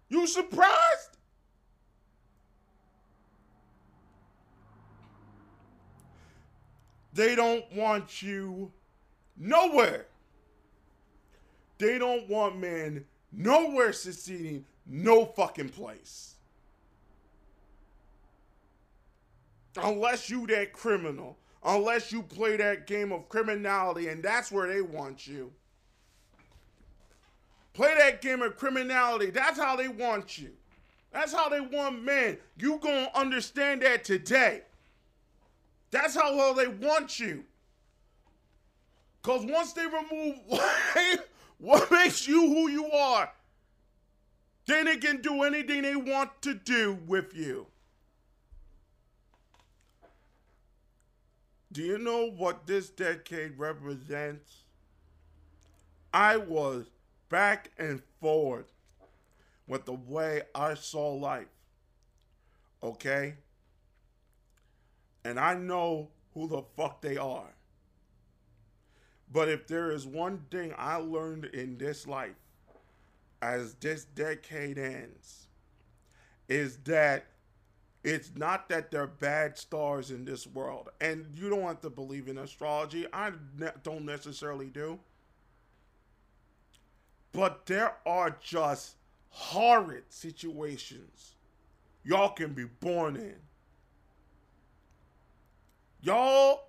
You 0.08 0.26
surprised? 0.26 1.05
They 7.16 7.34
don't 7.34 7.64
want 7.72 8.22
you 8.22 8.70
nowhere. 9.38 10.04
They 11.78 11.96
don't 11.96 12.28
want 12.28 12.58
men 12.58 13.06
nowhere 13.32 13.94
succeeding, 13.94 14.66
no 14.86 15.24
fucking 15.24 15.70
place. 15.70 16.34
Unless 19.82 20.28
you 20.28 20.46
that 20.48 20.74
criminal. 20.74 21.38
Unless 21.64 22.12
you 22.12 22.22
play 22.22 22.58
that 22.58 22.86
game 22.86 23.12
of 23.12 23.30
criminality 23.30 24.08
and 24.08 24.22
that's 24.22 24.52
where 24.52 24.68
they 24.68 24.82
want 24.82 25.26
you. 25.26 25.50
Play 27.72 27.94
that 27.98 28.20
game 28.20 28.42
of 28.42 28.58
criminality. 28.58 29.30
That's 29.30 29.58
how 29.58 29.74
they 29.74 29.88
want 29.88 30.36
you. 30.36 30.50
That's 31.12 31.32
how 31.32 31.48
they 31.48 31.60
want 31.60 32.02
men. 32.04 32.36
You 32.58 32.78
gonna 32.78 33.10
understand 33.14 33.80
that 33.82 34.04
today. 34.04 34.64
That's 35.90 36.14
how 36.14 36.36
well 36.36 36.54
they 36.54 36.68
want 36.68 37.18
you. 37.18 37.44
Cause 39.22 39.44
once 39.44 39.72
they 39.72 39.86
remove 39.86 40.36
what 41.58 41.90
makes 41.90 42.28
you 42.28 42.40
who 42.42 42.68
you 42.68 42.86
are, 42.90 43.30
then 44.66 44.86
they 44.86 44.96
can 44.96 45.20
do 45.20 45.42
anything 45.42 45.82
they 45.82 45.96
want 45.96 46.30
to 46.42 46.54
do 46.54 46.98
with 47.06 47.34
you. 47.34 47.66
Do 51.72 51.82
you 51.82 51.98
know 51.98 52.30
what 52.30 52.66
this 52.66 52.88
decade 52.88 53.58
represents? 53.58 54.64
I 56.12 56.36
was 56.36 56.86
back 57.28 57.70
and 57.78 58.00
forth 58.20 58.72
with 59.66 59.84
the 59.84 59.92
way 59.92 60.42
I 60.54 60.74
saw 60.74 61.12
life. 61.12 61.48
Okay? 62.82 63.34
And 65.26 65.40
I 65.40 65.54
know 65.54 66.10
who 66.34 66.46
the 66.46 66.62
fuck 66.76 67.02
they 67.02 67.16
are. 67.16 67.52
But 69.32 69.48
if 69.48 69.66
there 69.66 69.90
is 69.90 70.06
one 70.06 70.44
thing 70.52 70.72
I 70.78 70.96
learned 70.96 71.46
in 71.46 71.78
this 71.78 72.06
life 72.06 72.36
as 73.42 73.74
this 73.74 74.04
decade 74.04 74.78
ends, 74.78 75.48
is 76.48 76.76
that 76.84 77.26
it's 78.04 78.30
not 78.36 78.68
that 78.68 78.92
they're 78.92 79.08
bad 79.08 79.58
stars 79.58 80.12
in 80.12 80.24
this 80.24 80.46
world. 80.46 80.90
And 81.00 81.26
you 81.34 81.50
don't 81.50 81.62
have 81.62 81.80
to 81.80 81.90
believe 81.90 82.28
in 82.28 82.38
astrology. 82.38 83.04
I 83.12 83.32
ne- 83.58 83.72
don't 83.82 84.04
necessarily 84.04 84.66
do. 84.66 85.00
But 87.32 87.66
there 87.66 87.96
are 88.06 88.36
just 88.40 88.94
horrid 89.30 90.04
situations 90.08 91.34
y'all 92.04 92.28
can 92.28 92.52
be 92.52 92.64
born 92.64 93.16
in. 93.16 93.34
Y'all 96.06 96.66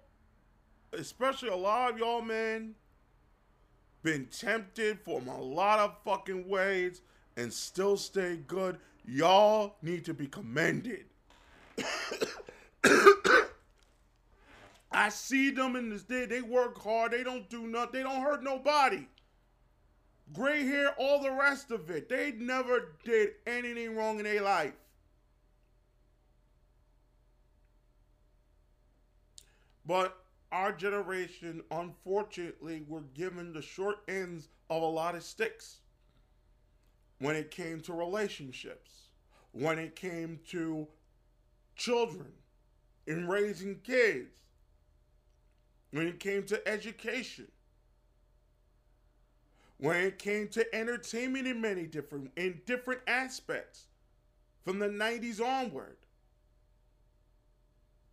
especially 0.93 1.49
a 1.49 1.55
lot 1.55 1.91
of 1.91 1.97
y'all 1.97 2.21
men, 2.21 2.75
been 4.03 4.25
tempted 4.25 4.99
from 5.01 5.27
a 5.27 5.41
lot 5.41 5.79
of 5.79 5.95
fucking 6.05 6.47
ways 6.47 7.01
and 7.35 7.51
still 7.51 7.97
stay 7.97 8.37
good. 8.47 8.77
Y'all 9.05 9.75
need 9.81 10.05
to 10.05 10.13
be 10.13 10.27
commended. 10.27 11.05
I 14.91 15.09
see 15.09 15.51
them 15.51 15.75
in 15.75 15.89
this 15.89 16.03
day. 16.03 16.25
They 16.25 16.41
work 16.41 16.81
hard. 16.81 17.11
They 17.11 17.23
don't 17.23 17.49
do 17.49 17.67
nothing. 17.67 17.91
They 17.93 18.03
don't 18.03 18.21
hurt 18.21 18.43
nobody. 18.43 19.07
Gray 20.33 20.65
hair, 20.65 20.93
all 20.97 21.21
the 21.21 21.31
rest 21.31 21.71
of 21.71 21.89
it. 21.89 22.09
They 22.09 22.33
never 22.33 22.95
did 23.03 23.31
anything 23.45 23.95
wrong 23.95 24.19
in 24.19 24.25
their 24.25 24.41
life. 24.41 24.73
But 29.87 30.17
our 30.51 30.73
generation, 30.73 31.63
unfortunately, 31.71 32.83
were 32.87 33.05
given 33.13 33.53
the 33.53 33.61
short 33.61 33.99
ends 34.09 34.49
of 34.69 34.81
a 34.81 34.85
lot 34.85 35.15
of 35.15 35.23
sticks 35.23 35.79
when 37.19 37.37
it 37.37 37.51
came 37.51 37.79
to 37.81 37.93
relationships, 37.93 39.07
when 39.53 39.79
it 39.79 39.95
came 39.95 40.39
to 40.49 40.87
children, 41.75 42.33
in 43.07 43.27
raising 43.27 43.79
kids, 43.79 44.41
when 45.91 46.05
it 46.07 46.19
came 46.19 46.43
to 46.43 46.67
education, 46.67 47.47
when 49.77 49.95
it 49.95 50.19
came 50.19 50.49
to 50.49 50.75
entertainment 50.75 51.47
in 51.47 51.61
many 51.61 51.85
different 51.85 52.31
in 52.35 52.61
different 52.65 52.99
aspects 53.07 53.85
from 54.65 54.79
the 54.79 54.89
90s 54.89 55.39
onward. 55.39 55.95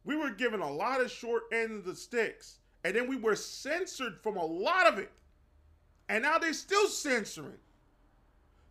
We 0.05 0.17
were 0.17 0.31
given 0.31 0.61
a 0.61 0.71
lot 0.71 1.01
of 1.01 1.11
short 1.11 1.45
ends 1.53 1.79
of 1.79 1.85
the 1.85 1.97
sticks, 1.97 2.59
and 2.85 2.95
then 2.95 3.09
we 3.09 3.17
were 3.17 3.37
censored 3.37 4.19
from 4.23 4.37
a 4.37 4.45
lot 4.45 4.87
of 4.87 4.99
it. 4.99 5.11
And 6.09 6.23
now 6.23 6.39
they're 6.39 6.53
still 6.53 6.87
censoring. 6.87 7.59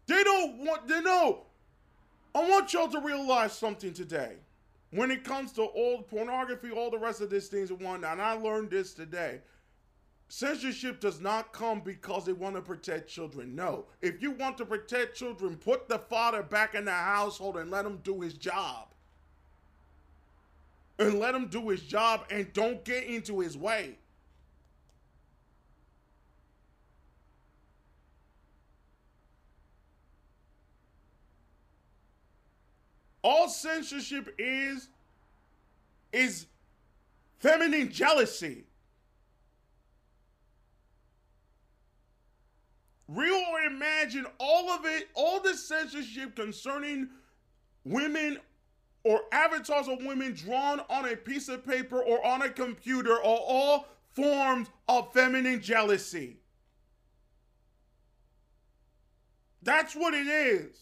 They 0.05 0.23
don't 0.23 0.59
want 0.59 0.87
they 0.87 1.01
know. 1.01 1.45
I 2.35 2.47
want 2.47 2.73
y'all 2.73 2.87
to 2.89 2.99
realize 2.99 3.53
something 3.53 3.93
today. 3.93 4.37
When 4.91 5.09
it 5.09 5.23
comes 5.23 5.51
to 5.53 5.63
all 5.63 6.03
pornography, 6.03 6.69
all 6.69 6.91
the 6.91 6.99
rest 6.99 7.21
of 7.21 7.31
these 7.31 7.47
things 7.47 7.71
and 7.71 7.81
whatnot, 7.81 8.13
and 8.13 8.21
I 8.21 8.33
learned 8.33 8.69
this 8.69 8.93
today. 8.93 9.41
Censorship 10.29 10.99
does 10.99 11.19
not 11.19 11.51
come 11.53 11.81
because 11.81 12.25
they 12.25 12.33
want 12.33 12.55
to 12.55 12.61
protect 12.61 13.09
children. 13.09 13.55
No. 13.55 13.85
If 14.01 14.21
you 14.21 14.31
want 14.31 14.57
to 14.57 14.65
protect 14.65 15.15
children, 15.15 15.57
put 15.57 15.87
the 15.87 15.99
father 15.99 16.41
back 16.41 16.75
in 16.75 16.85
the 16.85 16.91
household 16.91 17.57
and 17.57 17.69
let 17.69 17.85
him 17.85 17.99
do 18.03 18.21
his 18.21 18.33
job. 18.33 18.92
And 20.99 21.19
let 21.19 21.33
him 21.33 21.47
do 21.47 21.69
his 21.69 21.81
job 21.81 22.25
and 22.29 22.51
don't 22.53 22.83
get 22.85 23.03
into 23.05 23.39
his 23.39 23.57
way. 23.57 23.97
All 33.23 33.47
censorship 33.47 34.35
is 34.37 34.89
is 36.11 36.45
feminine 37.39 37.91
jealousy. 37.91 38.65
Real 43.07 43.41
or 43.51 43.61
imagine 43.61 44.25
all 44.39 44.69
of 44.69 44.85
it, 44.85 45.07
all 45.13 45.39
the 45.39 45.55
censorship 45.55 46.35
concerning 46.35 47.09
women 47.83 48.39
or 49.03 49.21
avatars 49.31 49.87
of 49.87 50.03
women 50.03 50.33
drawn 50.33 50.81
on 50.89 51.09
a 51.09 51.15
piece 51.15 51.49
of 51.49 51.65
paper 51.65 52.01
or 52.01 52.25
on 52.25 52.41
a 52.41 52.49
computer 52.49 53.13
are 53.13 53.19
all 53.21 53.87
forms 54.13 54.69
of 54.87 55.11
feminine 55.13 55.61
jealousy. 55.61 56.37
That's 59.61 59.95
what 59.95 60.13
it 60.13 60.27
is. 60.27 60.77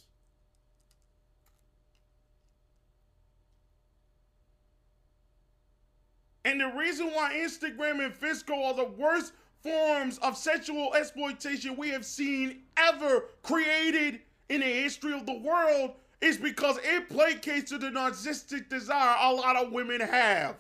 And 6.44 6.60
the 6.60 6.68
reason 6.76 7.08
why 7.08 7.34
Instagram 7.36 8.04
and 8.04 8.14
VSCO 8.14 8.66
are 8.66 8.74
the 8.74 8.92
worst 8.98 9.34
forms 9.62 10.18
of 10.20 10.36
sexual 10.36 10.94
exploitation 10.96 11.76
we 11.78 11.90
have 11.90 12.06
seen 12.06 12.64
ever 12.78 13.26
created 13.44 14.22
in 14.50 14.62
the 14.62 14.68
history 14.68 15.14
of 15.14 15.28
the 15.28 15.38
world 15.38 15.92
is 16.22 16.38
because 16.38 16.78
it 16.84 17.10
placates 17.10 17.68
to 17.68 17.78
the 17.78 17.88
narcissistic 17.88 18.70
desire 18.70 19.16
a 19.20 19.34
lot 19.34 19.56
of 19.56 19.72
women 19.72 20.00
have 20.00 20.56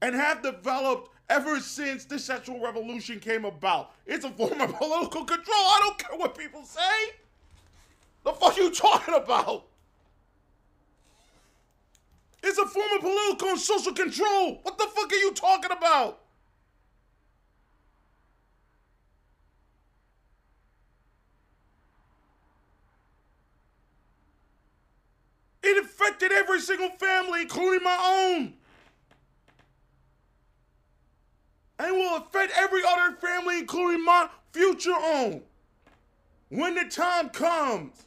and 0.00 0.14
have 0.14 0.42
developed 0.42 1.10
ever 1.28 1.58
since 1.58 2.04
the 2.04 2.18
sexual 2.18 2.60
revolution 2.60 3.18
came 3.18 3.44
about. 3.44 3.92
It's 4.06 4.24
a 4.24 4.30
form 4.30 4.60
of 4.60 4.74
political 4.76 5.24
control. 5.24 5.56
I 5.56 5.80
don't 5.82 5.98
care 5.98 6.18
what 6.18 6.38
people 6.38 6.64
say. 6.64 6.80
The 8.24 8.32
fuck 8.32 8.56
you 8.56 8.72
talking 8.72 9.14
about? 9.14 9.66
It's 12.42 12.58
a 12.58 12.66
form 12.66 12.92
of 12.94 13.00
political 13.00 13.48
and 13.48 13.58
social 13.58 13.92
control. 13.92 14.60
What 14.62 14.78
the 14.78 14.86
fuck 14.94 15.12
are 15.12 15.16
you 15.16 15.32
talking 15.32 15.72
about? 15.72 16.20
It 25.66 25.84
affected 25.84 26.30
every 26.56 26.64
single 26.64 26.96
family, 26.96 27.42
including 27.42 27.84
my 27.84 28.34
own. 28.34 28.54
And 31.78 31.92
will 31.94 32.16
affect 32.16 32.52
every 32.56 32.82
other 32.86 33.16
family, 33.16 33.58
including 33.58 34.04
my 34.04 34.28
future 34.52 34.94
own. 34.98 35.42
When 36.48 36.74
the 36.74 36.84
time 36.84 37.28
comes. 37.28 38.04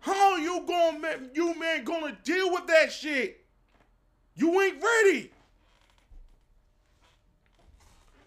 How 0.00 0.36
you 0.36 0.64
gonna 0.66 1.18
you 1.32 1.58
man 1.58 1.84
gonna 1.84 2.16
deal 2.24 2.52
with 2.52 2.66
that 2.66 2.92
shit? 2.92 3.44
You 4.34 4.60
ain't 4.60 4.82
ready. 4.82 5.30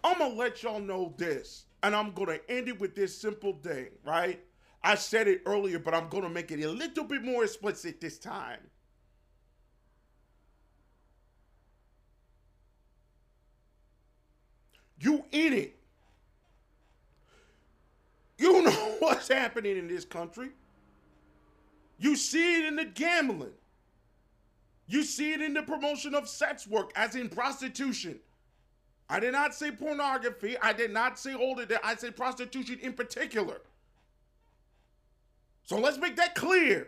I'm 0.04 0.18
gonna 0.18 0.34
let 0.34 0.64
y'all 0.64 0.80
know 0.80 1.14
this, 1.18 1.66
and 1.84 1.96
I'm 1.96 2.12
gonna 2.12 2.40
end 2.50 2.68
it 2.68 2.80
with 2.80 2.96
this 2.96 3.16
simple 3.16 3.54
thing, 3.62 3.90
right? 4.04 4.44
I 4.88 4.96
said 4.96 5.28
it 5.28 5.42
earlier, 5.46 5.80
but 5.80 5.94
I'm 5.94 6.08
gonna 6.08 6.30
make 6.30 6.50
it 6.50 6.64
a 6.64 6.70
little 6.70 7.04
bit 7.04 7.22
more 7.22 7.44
explicit 7.44 8.00
this 8.00 8.18
time. 8.18 8.62
You 15.02 15.26
in 15.34 15.52
it. 15.52 15.76
You 18.38 18.62
know 18.62 18.72
what's 19.00 19.28
happening 19.28 19.76
in 19.78 19.90
this 19.90 20.06
country. 20.06 20.52
You 22.00 22.16
see 22.16 22.62
it 22.62 22.66
in 22.68 22.78
the 22.78 22.86
gambling. 22.86 23.52
You 24.88 25.04
see 25.04 25.34
it 25.34 25.42
in 25.42 25.54
the 25.54 25.64
promotion 25.64 26.16
of 26.16 26.30
sex 26.30 26.66
work, 26.66 26.94
as 26.96 27.14
in 27.14 27.28
prostitution. 27.28 28.22
I 29.10 29.20
did 29.20 29.34
not 29.34 29.54
say 29.54 29.70
pornography. 29.70 30.58
I 30.60 30.72
did 30.72 30.92
not 30.92 31.20
say 31.20 31.34
that. 31.34 31.82
I 31.84 31.96
said 31.98 32.16
prostitution 32.16 32.80
in 32.82 32.94
particular. 32.94 33.60
So 35.68 35.78
let's 35.78 35.98
make 35.98 36.16
that 36.16 36.34
clear. 36.34 36.88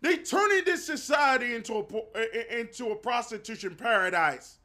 They 0.00 0.18
turning 0.18 0.64
this 0.64 0.84
society 0.84 1.54
into 1.54 1.74
a 1.74 1.84
eh, 2.18 2.26
eh, 2.34 2.58
into 2.58 2.90
a 2.90 2.96
prostitution 2.96 3.76
paradise. 3.76 4.58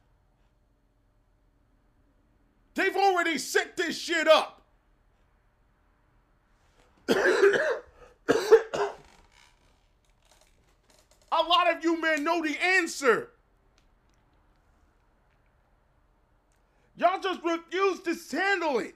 They've 2.74 2.96
already 2.96 3.38
set 3.38 3.78
this 3.78 3.98
shit 3.98 4.28
up. 4.28 4.64
a 7.10 7.14
lot 11.32 11.74
of 11.74 11.84
you 11.84 12.02
men 12.02 12.24
know 12.24 12.42
the 12.42 12.58
answer. 12.62 13.30
Y'all 17.00 17.22
just 17.22 17.40
refuse 17.46 18.02
to 18.02 18.38
handle 18.38 18.80
it. 18.80 18.94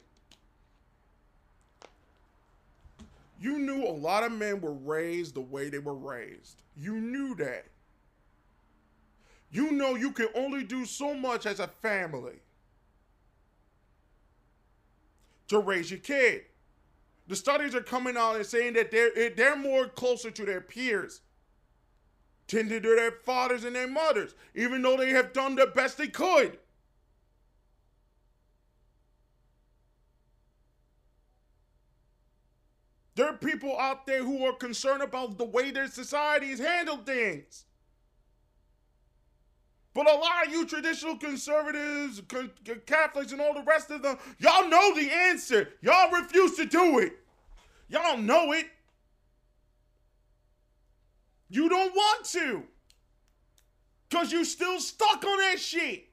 You 3.39 3.58
knew 3.58 3.86
a 3.88 3.91
lot 3.91 4.24
of 4.24 4.34
men 4.34 4.60
were 4.60 4.74
raised 4.74 5.36
the 5.36 5.41
way 5.41 5.70
they 5.70 5.80
were 5.80 5.95
raised. 5.95 6.62
You 6.76 6.95
knew 6.95 7.34
that. 7.36 7.66
You 9.51 9.72
know 9.72 9.95
you 9.95 10.12
can 10.12 10.28
only 10.36 10.64
do 10.64 10.86
so 10.86 11.14
much 11.14 11.45
as 11.45 11.62
a 11.62 11.68
family 11.68 12.41
to 15.47 15.60
raise 15.60 15.89
your 15.89 15.99
kid. 16.01 16.41
The 17.28 17.38
studies 17.38 17.74
are 17.74 17.82
coming 17.82 18.18
out 18.18 18.36
and 18.36 18.45
saying 18.45 18.74
that 18.74 18.91
they're 18.91 19.18
eh, 19.18 19.30
they're 19.36 19.56
more 19.56 19.88
closer 19.88 20.30
to 20.30 20.45
their 20.45 20.60
peers 20.60 21.22
than 22.49 22.68
to 22.68 22.82
their 22.82 23.12
fathers 23.12 23.64
and 23.64 23.74
their 23.74 23.88
mothers, 23.88 24.36
even 24.56 24.82
though 24.82 24.97
they 24.97 25.12
have 25.12 25.32
done 25.32 25.56
the 25.56 25.68
best 25.68 25.97
they 25.97 26.08
could. 26.08 26.58
There 33.16 33.28
are 33.28 33.38
people 33.38 33.78
out 33.78 34.07
there 34.07 34.24
who 34.24 34.45
are 34.45 34.53
concerned 34.53 35.03
about 35.03 35.38
the 35.38 35.45
way 35.45 35.72
their 35.72 35.88
societies 35.88 36.59
handle 36.59 36.97
things. 36.97 37.66
But 39.93 40.09
a 40.09 40.16
lot 40.16 40.47
of 40.47 40.51
you 40.51 40.66
traditional 40.66 41.18
conservatives, 41.18 42.22
Catholics, 42.88 43.32
and 43.32 43.39
all 43.39 43.53
the 43.53 43.61
rest 43.61 43.91
of 43.91 44.01
them, 44.01 44.18
y'all 44.39 44.68
know 44.68 44.95
the 44.95 45.11
answer. 45.11 45.70
Y'all 45.82 46.11
refuse 46.11 46.55
to 46.55 46.66
do 46.66 46.97
it. 46.97 47.14
Y'all 47.89 48.18
know 48.18 48.53
it. 48.53 48.66
You 51.49 51.70
don't 51.70 51.93
want 51.93 52.26
to. 52.26 52.64
Because 54.09 54.32
you're 54.32 54.45
still 54.45 54.80
stuck 54.80 55.24
on 55.24 55.38
that 55.38 55.59
shit. 55.59 56.07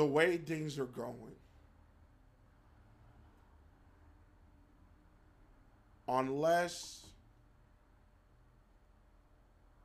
The 0.00 0.06
way 0.06 0.38
things 0.38 0.78
are 0.78 0.86
going. 0.86 1.36
Unless 6.08 7.04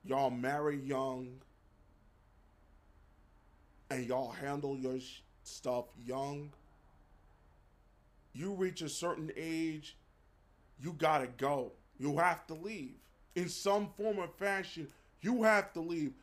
y'all 0.05 0.29
marry 0.29 0.77
young 0.77 1.33
and 3.89 4.05
y'all 4.05 4.31
handle 4.31 4.77
your 4.77 4.99
stuff 5.43 5.83
young, 6.05 6.49
you 8.31 8.53
reach 8.53 8.83
a 8.83 8.87
certain 8.87 9.33
age, 9.35 9.97
you 10.81 10.93
gotta 10.93 11.27
go. 11.27 11.73
You 11.99 12.17
have 12.19 12.47
to 12.47 12.53
leave. 12.53 12.93
In 13.35 13.49
some 13.49 13.89
form 13.97 14.19
or 14.19 14.29
fashion, 14.39 14.87
you 15.19 15.43
have 15.43 15.73
to 15.73 15.81
leave. 15.81 16.13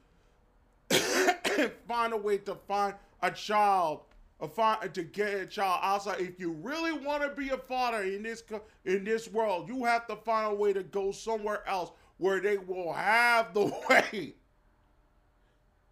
find 1.87 2.15
a 2.15 2.17
way 2.17 2.39
to 2.39 2.55
find 2.67 2.95
a 3.23 3.31
child, 3.31 4.03
a 4.41 4.49
find 4.49 4.93
to 4.93 5.03
get 5.03 5.35
a 5.35 5.47
child 5.47 5.81
outside. 5.83 6.21
If 6.21 6.41
you 6.41 6.53
really 6.53 6.93
want 6.93 7.23
to 7.23 7.29
be 7.31 7.51
a 7.51 7.59
father 7.59 8.03
in 8.03 8.23
this 8.23 8.43
in 8.85 9.05
this 9.05 9.29
world, 9.29 9.69
you 9.69 9.85
have 9.85 10.07
to 10.09 10.17
find 10.17 10.53
a 10.53 10.55
way 10.55 10.73
to 10.73 10.83
go 10.83 11.13
somewhere 11.13 11.67
else 11.69 11.93
where 12.19 12.41
they 12.41 12.59
will 12.59 12.93
have 12.93 13.55
the 13.55 13.65
way 13.91 14.35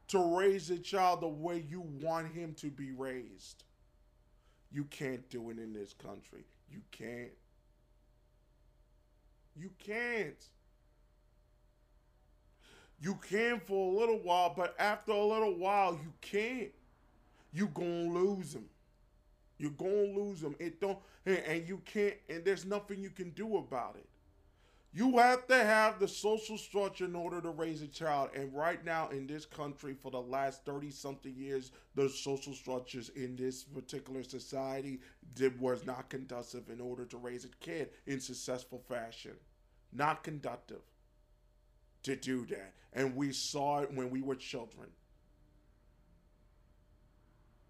to 0.09 0.37
raise 0.37 0.71
a 0.71 0.79
child 0.79 1.21
the 1.21 1.29
way 1.29 1.65
you 1.69 1.81
want 2.01 2.33
him 2.33 2.53
to 2.55 2.67
be 2.67 2.91
raised. 2.91 3.65
You 4.73 4.85
can't 4.85 5.29
do 5.31 5.51
it 5.51 5.59
in 5.59 5.73
this 5.73 5.93
country. 5.93 6.45
You 6.71 6.81
can't. 6.91 7.31
You 9.57 9.71
can't. 9.79 10.45
You 13.01 13.15
can 13.29 13.61
for 13.61 13.93
a 13.93 13.99
little 13.99 14.19
while, 14.19 14.53
but 14.57 14.75
after 14.79 15.13
a 15.13 15.25
little 15.25 15.55
while, 15.55 15.93
you 15.93 16.13
can't. 16.21 16.71
You 17.53 17.69
gonna 17.69 18.13
lose 18.13 18.53
them. 18.53 18.69
You're 19.59 19.73
gonna 19.73 20.15
lose 20.15 20.41
them. 20.41 20.57
It 20.59 20.81
don't, 20.81 20.99
and 21.27 21.69
you 21.69 21.83
can't, 21.85 22.15
and 22.29 22.45
there's 22.45 22.65
nothing 22.65 23.03
you 23.03 23.11
can 23.11 23.31
do 23.31 23.59
about 23.59 23.97
it. 23.97 24.07
You 24.93 25.19
have 25.19 25.47
to 25.47 25.55
have 25.55 26.01
the 26.01 26.09
social 26.09 26.59
structure 26.59 27.05
in 27.05 27.15
order 27.15 27.41
to 27.41 27.51
raise 27.51 27.81
a 27.81 27.87
child. 27.87 28.31
And 28.35 28.53
right 28.53 28.85
now 28.85 29.09
in 29.11 29.27
this 29.27 29.47
country, 29.47 29.95
for 29.95 30.11
the 30.11 30.21
last 30.21 30.65
30 30.65 30.91
something 30.91 31.33
years, 31.33 31.71
the 31.95 32.09
social 32.09 32.55
structures 32.55 33.11
in 33.11 33.37
this 33.37 33.63
particular 33.63 34.25
society 34.25 35.01
did, 35.35 35.61
was 35.61 35.87
not 35.87 36.09
conducive 36.09 36.71
in 36.71 36.81
order 36.81 37.05
to 37.05 37.19
raise 37.19 37.45
a 37.45 37.49
kid 37.61 37.91
in 38.07 38.19
successful 38.19 38.83
fashion. 38.89 39.37
Not 39.93 40.25
conductive 40.25 40.83
to 42.03 42.17
do 42.17 42.45
that. 42.47 42.75
And 42.93 43.15
we 43.15 43.33
saw 43.33 43.81
it 43.81 43.93
when 43.93 44.11
we 44.11 44.23
were 44.23 44.35
children. 44.35 44.89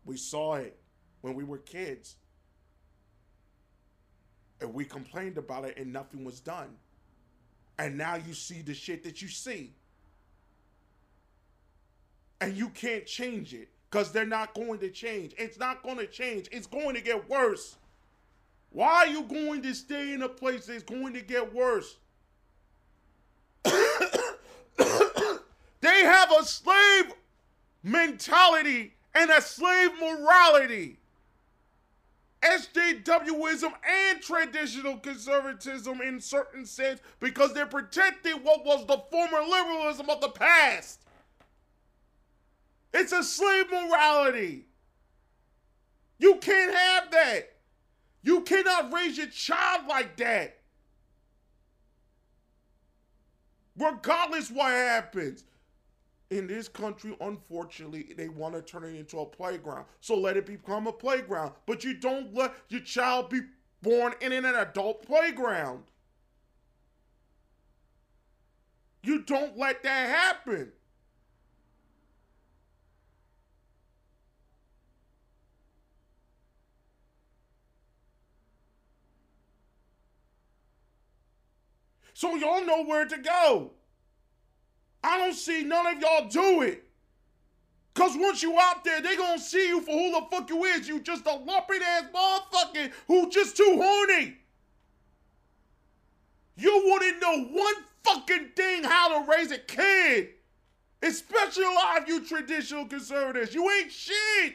We 0.05 0.17
saw 0.17 0.55
it 0.55 0.79
when 1.21 1.35
we 1.35 1.45
were 1.45 1.59
kids. 1.59 2.17
And 4.61 4.75
we 4.75 4.85
complained 4.85 5.39
about 5.39 5.65
it 5.65 5.79
and 5.79 5.93
nothing 5.93 6.25
was 6.25 6.41
done. 6.41 6.77
And 7.79 7.97
now 7.97 8.17
you 8.17 8.35
see 8.35 8.61
the 8.61 8.75
shit 8.75 9.03
that 9.05 9.23
you 9.23 9.29
see. 9.29 9.73
And 12.41 12.57
you 12.57 12.69
can't 12.71 13.07
change 13.07 13.55
it 13.55 13.69
because 13.91 14.13
they're 14.13 14.27
not 14.27 14.55
going 14.55 14.79
to 14.81 14.91
change. 14.91 15.35
It's 15.39 15.59
not 15.59 15.83
going 15.83 15.97
to 15.99 16.07
change. 16.07 16.49
It's 16.53 16.67
going 16.67 16.95
to 16.95 17.01
get 17.01 17.29
worse. 17.29 17.77
Why 18.71 18.89
are 18.89 19.07
you 19.09 19.23
going 19.25 19.63
to 19.63 19.75
stay 19.75 20.13
in 20.13 20.23
a 20.23 20.29
place 20.29 20.67
that's 20.67 20.83
going 20.83 21.15
to 21.15 21.23
get 21.23 21.53
worse? 21.53 21.97
they 23.65 23.75
have 25.83 26.33
a 26.39 26.45
slave 26.45 27.13
mentality 27.83 28.95
and 29.15 29.31
a 29.31 29.41
slave 29.41 29.91
morality. 30.01 30.99
SJWism 32.43 33.73
and 33.87 34.23
traditional 34.23 34.97
conservatism 34.97 36.01
in 36.01 36.21
certain 36.21 36.65
sense 36.65 37.01
because 37.21 37.53
they're 37.53 37.67
protecting 37.67 38.43
what 38.43 38.65
was 38.65 38.87
the 38.87 38.97
former 39.11 39.47
liberalism 39.47 40.09
of 40.09 40.21
the 40.23 40.31
past. 40.31 41.03
It's 42.95 43.13
a 43.13 43.23
slave 43.23 43.67
morality. 43.71 44.65
You 46.19 46.37
can't 46.37 46.75
have 46.75 47.11
that. 47.11 47.53
You 48.23 48.41
cannot 48.43 48.93
raise 48.93 49.19
your 49.19 49.29
child 49.29 49.87
like 49.87 50.17
that. 50.17 50.59
Regardless 53.77 54.51
what 54.51 54.71
happens 54.71 55.45
in 56.31 56.47
this 56.47 56.69
country, 56.69 57.17
unfortunately, 57.21 58.15
they 58.17 58.29
want 58.29 58.55
to 58.55 58.63
turn 58.63 58.85
it 58.85 58.95
into 58.95 59.19
a 59.19 59.27
playground. 59.27 59.85
So 60.01 60.15
let 60.17 60.37
it 60.37 60.47
become 60.47 60.87
a 60.87 60.93
playground. 60.93 61.53
But 61.67 61.83
you 61.83 61.95
don't 61.95 62.33
let 62.35 62.55
your 62.69 62.81
child 62.81 63.31
be 63.31 63.41
born 63.83 64.15
in 64.21 64.33
an 64.33 64.45
adult 64.45 65.05
playground. 65.05 65.83
You 69.03 69.23
don't 69.23 69.59
let 69.59 69.83
that 69.83 70.09
happen. 70.09 70.73
So 82.13 82.35
y'all 82.37 82.65
know 82.67 82.85
where 82.85 83.07
to 83.07 83.17
go. 83.17 83.73
I 85.03 85.19
don't 85.19 85.35
see 85.35 85.63
none 85.65 85.87
of 85.87 86.01
y'all 86.01 86.29
do 86.29 86.63
it. 86.63 86.85
Cause 87.95 88.13
once 88.17 88.43
you 88.43 88.59
out 88.59 88.85
there, 88.85 89.01
they 89.01 89.17
gonna 89.17 89.39
see 89.39 89.69
you 89.69 89.81
for 89.81 89.93
who 89.93 90.13
the 90.13 90.27
fuck 90.31 90.49
you 90.49 90.65
is. 90.65 90.89
You 90.89 91.01
just 91.01 91.27
a 91.27 91.35
lumpy 91.35 91.75
ass 91.85 92.05
motherfucker 92.15 92.93
who 93.07 93.29
just 93.31 93.57
too 93.57 93.81
horny. 93.83 94.37
You 96.57 96.83
wouldn't 96.87 97.21
know 97.21 97.45
one 97.45 97.75
fucking 98.05 98.51
thing 98.55 98.85
how 98.85 99.21
to 99.23 99.31
raise 99.31 99.51
a 99.51 99.59
kid. 99.59 100.29
Especially 101.03 101.65
a 101.65 101.71
lot 101.71 102.03
of 102.03 102.09
you 102.09 102.25
traditional 102.25 102.87
conservatives. 102.87 103.55
You 103.55 103.69
ain't 103.71 103.91
shit. 103.91 104.55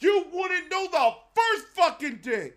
You 0.00 0.26
wouldn't 0.32 0.70
know 0.70 0.88
the 0.90 1.14
first 1.34 1.66
fucking 1.74 2.18
thing. 2.18 2.52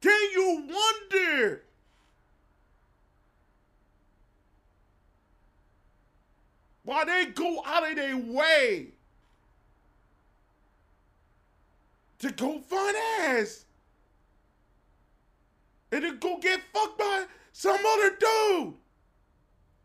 Can 0.00 0.30
you 0.32 0.68
wonder? 0.68 1.62
Why 6.90 7.04
they 7.04 7.26
go 7.26 7.62
out 7.64 7.88
of 7.88 7.94
their 7.94 8.16
way 8.16 8.88
to 12.18 12.32
go 12.32 12.58
find 12.58 12.96
ass 13.20 13.64
and 15.92 16.02
then 16.02 16.18
go 16.18 16.38
get 16.38 16.60
fucked 16.74 16.98
by 16.98 17.26
some 17.52 17.78
other 17.86 18.16
dude. 18.18 18.74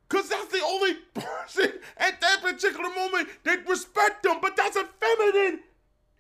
Cause 0.10 0.30
that's 0.30 0.48
the 0.48 0.64
only 0.66 0.96
person 1.14 1.74
at 1.98 2.20
that 2.22 2.42
particular 2.42 2.90
moment 2.96 3.30
that 3.44 3.70
respect 3.70 4.24
them, 4.24 4.40
but 4.42 4.56
that's 4.56 4.76
a 4.76 4.86
feminine 5.00 5.60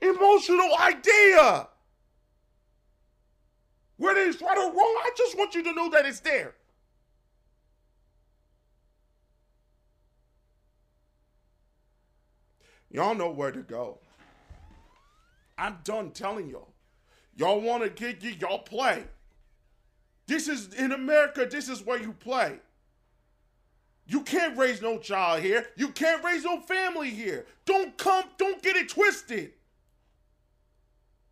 emotional 0.02 0.70
idea. 0.78 1.68
Whether 3.98 4.20
it's 4.20 4.40
right 4.40 4.56
or 4.56 4.72
wrong, 4.72 5.02
I 5.04 5.10
just 5.18 5.36
want 5.36 5.56
you 5.56 5.64
to 5.64 5.74
know 5.74 5.90
that 5.90 6.06
it's 6.06 6.20
there. 6.20 6.54
Y'all 12.96 13.14
know 13.14 13.30
where 13.30 13.52
to 13.52 13.60
go. 13.60 13.98
I'm 15.58 15.80
done 15.84 16.12
telling 16.12 16.50
y'all. 16.50 16.74
Y'all 17.36 17.60
want 17.60 17.84
to 17.84 17.90
get 18.14 18.24
y'all 18.40 18.60
play. 18.60 19.04
This 20.28 20.48
is 20.48 20.74
in 20.74 20.94
America, 20.94 21.46
this 21.46 21.68
is 21.68 21.86
where 21.86 22.02
you 22.02 22.14
play. 22.14 22.58
You 24.08 24.22
can't 24.22 24.58
raise 24.58 24.82
no 24.82 24.98
child 24.98 25.42
here. 25.42 25.66
You 25.76 25.90
can't 25.90 26.24
raise 26.24 26.46
no 26.46 26.62
family 26.62 27.10
here. 27.10 27.46
Don't 27.66 27.98
come, 27.98 28.24
don't 28.38 28.64
get 28.64 28.78
it 28.78 28.88
twisted. 28.88 29.52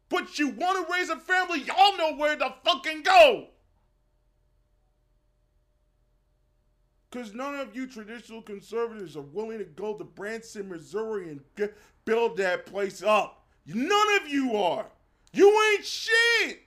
But 0.10 0.38
you 0.38 0.50
want 0.50 0.86
to 0.86 0.94
raise 0.94 1.10
a 1.10 1.16
family, 1.16 1.62
y'all 1.62 1.98
know 1.98 2.16
where 2.18 2.36
to 2.36 2.54
fucking 2.66 3.04
go. 3.04 3.48
Because 7.14 7.36
none 7.36 7.54
of 7.54 7.76
you 7.76 7.86
traditional 7.86 8.42
conservatives 8.42 9.16
are 9.16 9.22
willing 9.22 9.60
to 9.60 9.66
go 9.66 9.94
to 9.96 10.04
Branson, 10.04 10.68
Missouri 10.68 11.30
and 11.30 11.70
build 12.06 12.38
that 12.38 12.66
place 12.66 13.04
up. 13.04 13.46
None 13.68 14.16
of 14.20 14.28
you 14.28 14.56
are. 14.56 14.88
You 15.32 15.48
ain't 15.74 15.86
shit. 15.86 16.64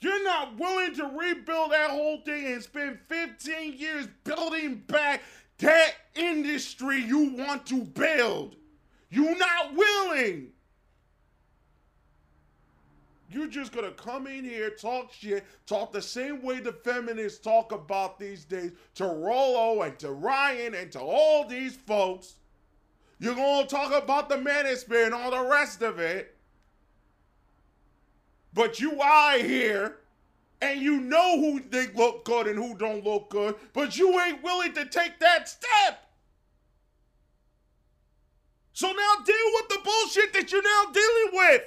You're 0.00 0.24
not 0.24 0.58
willing 0.58 0.94
to 0.94 1.04
rebuild 1.04 1.72
that 1.72 1.90
whole 1.90 2.22
thing 2.22 2.46
and 2.46 2.62
spend 2.62 2.98
15 3.10 3.74
years 3.74 4.08
building 4.24 4.76
back 4.86 5.20
that 5.58 5.92
industry 6.14 7.02
you 7.02 7.34
want 7.36 7.66
to 7.66 7.84
build. 7.84 8.56
You're 9.10 9.36
not 9.36 9.74
willing. 9.74 10.53
You're 13.34 13.48
just 13.48 13.72
gonna 13.72 13.90
come 13.90 14.28
in 14.28 14.44
here, 14.44 14.70
talk 14.70 15.12
shit, 15.12 15.44
talk 15.66 15.92
the 15.92 16.00
same 16.00 16.40
way 16.40 16.60
the 16.60 16.72
feminists 16.72 17.40
talk 17.40 17.72
about 17.72 18.16
these 18.16 18.44
days 18.44 18.70
to 18.94 19.06
Rollo 19.06 19.82
and 19.82 19.98
to 19.98 20.12
Ryan 20.12 20.74
and 20.74 20.92
to 20.92 21.00
all 21.00 21.44
these 21.44 21.74
folks. 21.74 22.34
You're 23.18 23.34
gonna 23.34 23.66
talk 23.66 23.92
about 23.92 24.28
the 24.28 24.36
manosphere 24.36 25.06
and 25.06 25.14
all 25.14 25.32
the 25.32 25.50
rest 25.50 25.82
of 25.82 25.98
it. 25.98 26.36
But 28.52 28.78
you 28.78 29.00
are 29.00 29.38
here 29.38 29.96
and 30.62 30.80
you 30.80 31.00
know 31.00 31.40
who 31.40 31.58
they 31.58 31.88
look 31.88 32.24
good 32.24 32.46
and 32.46 32.56
who 32.56 32.76
don't 32.78 33.04
look 33.04 33.30
good, 33.30 33.56
but 33.72 33.98
you 33.98 34.20
ain't 34.20 34.44
willing 34.44 34.74
to 34.74 34.84
take 34.84 35.18
that 35.18 35.48
step. 35.48 36.08
So 38.74 38.86
now 38.86 39.24
deal 39.26 39.34
with 39.54 39.68
the 39.70 39.80
bullshit 39.84 40.32
that 40.34 40.52
you're 40.52 40.62
now 40.62 40.92
dealing 40.92 41.30
with. 41.32 41.62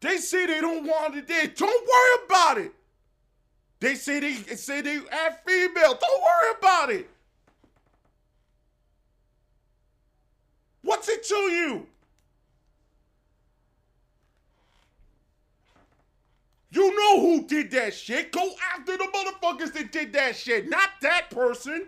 They 0.00 0.18
say 0.18 0.46
they 0.46 0.60
don't 0.60 0.86
want 0.86 1.16
it 1.16 1.26
there. 1.26 1.46
Don't 1.46 1.88
worry 1.88 2.24
about 2.26 2.58
it. 2.58 2.72
They 3.80 3.94
say 3.94 4.20
they 4.20 4.34
say 4.34 4.80
they 4.80 4.98
add 5.10 5.38
female. 5.46 5.98
Don't 6.00 6.22
worry 6.22 6.54
about 6.58 6.90
it. 6.90 7.10
What's 10.82 11.08
it 11.08 11.24
to 11.24 11.34
you? 11.34 11.86
You 16.70 16.94
know 16.94 17.20
who 17.20 17.46
did 17.46 17.70
that 17.72 17.94
shit. 17.94 18.32
Go 18.32 18.50
after 18.74 18.96
the 18.96 19.04
motherfuckers 19.04 19.72
that 19.72 19.92
did 19.92 20.12
that 20.12 20.36
shit, 20.36 20.68
not 20.68 20.90
that 21.00 21.30
person. 21.30 21.86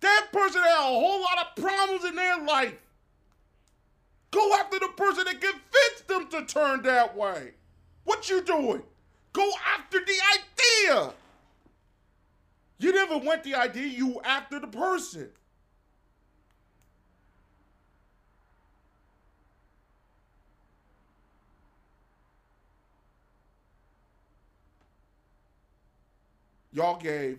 That 0.00 0.28
person 0.32 0.60
had 0.62 0.78
a 0.80 0.82
whole 0.82 1.20
lot 1.20 1.38
of 1.38 1.62
problems 1.62 2.04
in 2.04 2.16
their 2.16 2.42
life. 2.42 2.74
Go 4.30 4.54
after 4.54 4.78
the 4.78 4.88
person 4.96 5.24
that 5.24 5.40
convinced 5.40 6.08
them 6.08 6.28
to 6.28 6.44
turn 6.46 6.82
that 6.82 7.16
way. 7.16 7.52
What 8.04 8.28
you 8.28 8.42
doing? 8.42 8.82
Go 9.32 9.50
after 9.76 9.98
the 9.98 10.16
idea. 10.88 11.12
You 12.78 12.92
never 12.92 13.18
went 13.18 13.44
the 13.44 13.54
idea, 13.54 13.86
you 13.86 14.20
after 14.24 14.58
the 14.58 14.66
person. 14.66 15.28
Y'all 26.72 27.00
gave 27.00 27.38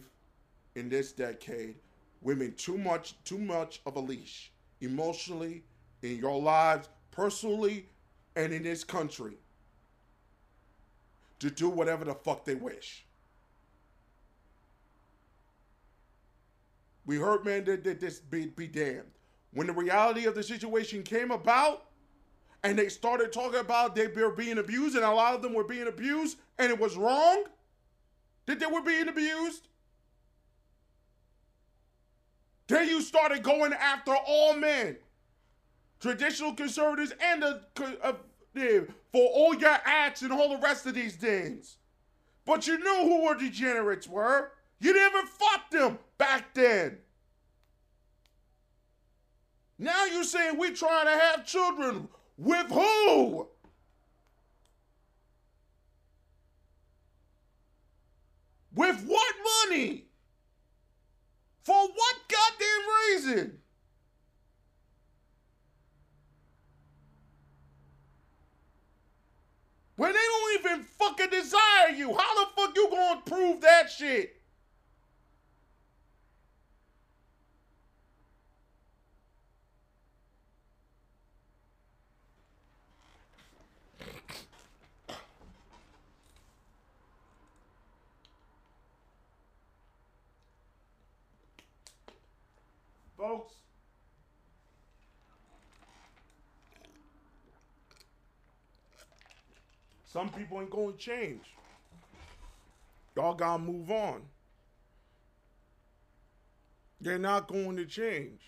in 0.76 0.90
this 0.90 1.14
decade 1.14 1.76
women 2.22 2.54
too 2.56 2.78
much 2.78 3.16
too 3.24 3.38
much 3.38 3.82
of 3.86 3.96
a 3.96 4.00
leash 4.00 4.52
emotionally 4.82 5.64
in 6.02 6.18
your 6.18 6.40
lives 6.42 6.90
personally 7.12 7.88
and 8.36 8.54
in 8.54 8.64
this 8.64 8.84
country 8.84 9.38
to 11.40 11.50
do 11.50 11.70
whatever 11.70 12.06
the 12.06 12.14
fuck 12.14 12.46
they 12.46 12.56
wish. 12.56 13.06
We 17.06 17.18
heard, 17.18 17.44
man, 17.44 17.66
that, 17.66 17.84
that 17.84 18.00
this 18.00 18.20
be, 18.20 18.46
be 18.46 18.68
damned. 18.68 19.10
When 19.54 19.68
the 19.68 19.74
reality 19.74 20.26
of 20.26 20.36
the 20.36 20.44
situation 20.44 21.04
came 21.04 21.32
about, 21.32 21.88
and 22.64 22.78
they 22.78 22.90
started 22.90 23.34
talking 23.34 23.60
about 23.60 23.96
they 23.96 24.08
were 24.08 24.32
being 24.32 24.60
abused, 24.60 24.96
and 24.96 25.04
a 25.04 25.12
lot 25.12 25.34
of 25.34 25.42
them 25.42 25.54
were 25.54 25.64
being 25.64 25.88
abused, 25.88 26.38
and 26.60 26.72
it 26.72 26.80
was 26.80 26.96
wrong 26.96 27.46
that 28.46 28.60
they 28.60 28.68
were 28.68 28.82
being 28.82 29.08
abused. 29.08 29.68
Then 32.68 32.88
you 32.88 33.02
started 33.02 33.44
going 33.44 33.74
after 33.74 34.16
all 34.16 34.56
men, 34.56 34.96
traditional 36.02 36.54
conservatives, 36.54 37.14
and 37.22 37.42
the 37.42 37.62
uh, 38.04 38.14
for 39.14 39.30
all 39.30 39.56
your 39.56 39.78
acts 39.86 40.24
and 40.24 40.34
all 40.34 40.50
the 40.50 40.62
rest 40.62 40.86
of 40.86 40.94
these 40.94 41.16
things. 41.16 41.78
But 42.46 42.68
you 42.68 42.78
knew 42.78 43.04
who 43.04 43.28
our 43.28 43.36
degenerates 43.36 44.08
were. 44.08 44.52
You 44.80 44.94
never 44.94 45.22
fought 45.28 45.72
them 45.72 46.00
back 46.18 46.54
then. 46.54 46.98
Now 49.78 50.06
you're 50.06 50.24
saying 50.24 50.58
we're 50.58 50.74
trying 50.74 51.06
to 51.06 51.12
have 51.12 51.46
children. 51.46 52.08
With 52.38 52.68
who? 52.68 53.48
With 58.74 59.04
what 59.06 59.36
money? 59.70 60.06
For 61.64 61.76
what 61.76 62.16
goddamn 62.28 63.36
reason? 63.38 63.61
When 70.02 70.14
they 70.14 70.18
don't 70.18 70.66
even 70.66 70.84
fucking 70.98 71.30
desire 71.30 71.96
you, 71.96 72.18
how 72.18 72.34
the 72.34 72.50
fuck 72.56 72.76
you 72.76 72.90
gonna 72.90 73.22
prove 73.24 73.62
that 73.62 73.88
shit? 73.88 74.36
Folks, 93.16 93.61
Some 100.12 100.28
people 100.30 100.60
ain't 100.60 100.70
going 100.70 100.92
to 100.92 100.98
change. 100.98 101.56
Y'all 103.16 103.34
got 103.34 103.58
to 103.58 103.64
move 103.64 103.90
on. 103.90 104.24
They're 107.00 107.18
not 107.18 107.48
going 107.48 107.78
to 107.78 107.86
change. 107.86 108.42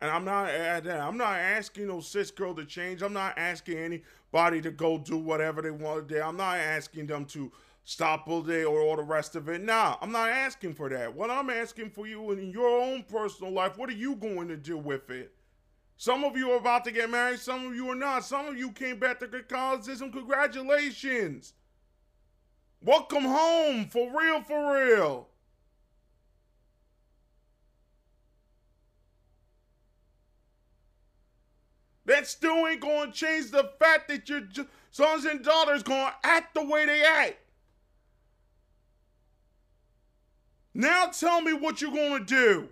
And 0.00 0.10
I'm 0.10 0.24
not 0.24 0.48
I'm 0.48 1.18
not 1.18 1.36
asking 1.36 1.88
no 1.88 2.00
cis 2.00 2.30
girl 2.30 2.54
to 2.54 2.64
change. 2.64 3.02
I'm 3.02 3.12
not 3.12 3.36
asking 3.36 3.76
anybody 3.78 4.62
to 4.62 4.70
go 4.70 4.96
do 4.96 5.18
whatever 5.18 5.60
they 5.60 5.70
want 5.70 6.08
to 6.08 6.14
do. 6.14 6.22
I'm 6.22 6.36
not 6.36 6.56
asking 6.56 7.08
them 7.08 7.26
to 7.26 7.52
stop 7.84 8.26
all 8.26 8.42
day 8.42 8.64
or 8.64 8.80
all 8.80 8.96
the 8.96 9.02
rest 9.02 9.36
of 9.36 9.48
it. 9.48 9.60
Nah, 9.60 9.96
I'm 10.00 10.12
not 10.12 10.30
asking 10.30 10.74
for 10.74 10.88
that. 10.88 11.14
What 11.14 11.30
I'm 11.30 11.50
asking 11.50 11.90
for 11.90 12.06
you 12.06 12.30
in 12.30 12.50
your 12.50 12.80
own 12.80 13.02
personal 13.02 13.52
life, 13.52 13.76
what 13.76 13.90
are 13.90 13.94
you 13.94 14.14
going 14.14 14.48
to 14.48 14.56
do 14.56 14.78
with 14.78 15.10
it? 15.10 15.34
Some 16.00 16.22
of 16.22 16.36
you 16.36 16.52
are 16.52 16.58
about 16.58 16.84
to 16.84 16.92
get 16.92 17.10
married, 17.10 17.40
some 17.40 17.66
of 17.66 17.74
you 17.74 17.90
are 17.90 17.94
not. 17.96 18.24
Some 18.24 18.46
of 18.46 18.56
you 18.56 18.70
came 18.70 19.00
back 19.00 19.18
to 19.18 19.26
Catholicism. 19.26 20.12
Congratulations. 20.12 21.54
Welcome 22.80 23.24
home, 23.24 23.86
for 23.86 24.08
real, 24.16 24.40
for 24.40 24.74
real. 24.74 25.28
That 32.04 32.28
still 32.28 32.68
ain't 32.68 32.80
to 33.10 33.18
change 33.18 33.50
the 33.50 33.68
fact 33.80 34.06
that 34.06 34.28
your 34.28 34.42
sons 34.92 35.24
and 35.24 35.42
daughters 35.42 35.82
to 36.10 36.14
act 36.22 36.54
the 36.54 36.64
way 36.64 36.86
they 36.86 37.02
act. 37.02 37.38
Now 40.72 41.06
tell 41.06 41.40
me 41.40 41.54
what 41.54 41.82
you're 41.82 41.90
to 42.20 42.24
do. 42.24 42.68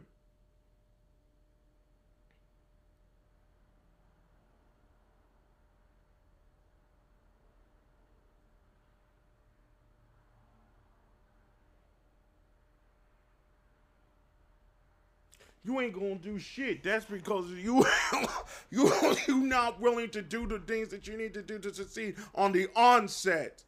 You 15.67 15.81
ain't 15.81 15.93
gonna 15.93 16.15
do 16.15 16.39
shit. 16.39 16.85
That's 16.85 17.05
because 17.05 17.51
you 17.51 17.85
you 18.71 18.93
you 19.27 19.39
not 19.39 19.81
willing 19.81 20.11
to 20.11 20.23
do 20.23 20.47
the 20.47 20.61
things 20.61 20.89
that 20.89 21.09
you 21.09 21.17
need 21.19 21.35
to 21.35 21.43
do 21.43 21.59
to 21.59 21.75
succeed 21.75 22.17
on 22.35 22.53
the 22.53 22.69
onset. 22.77 23.65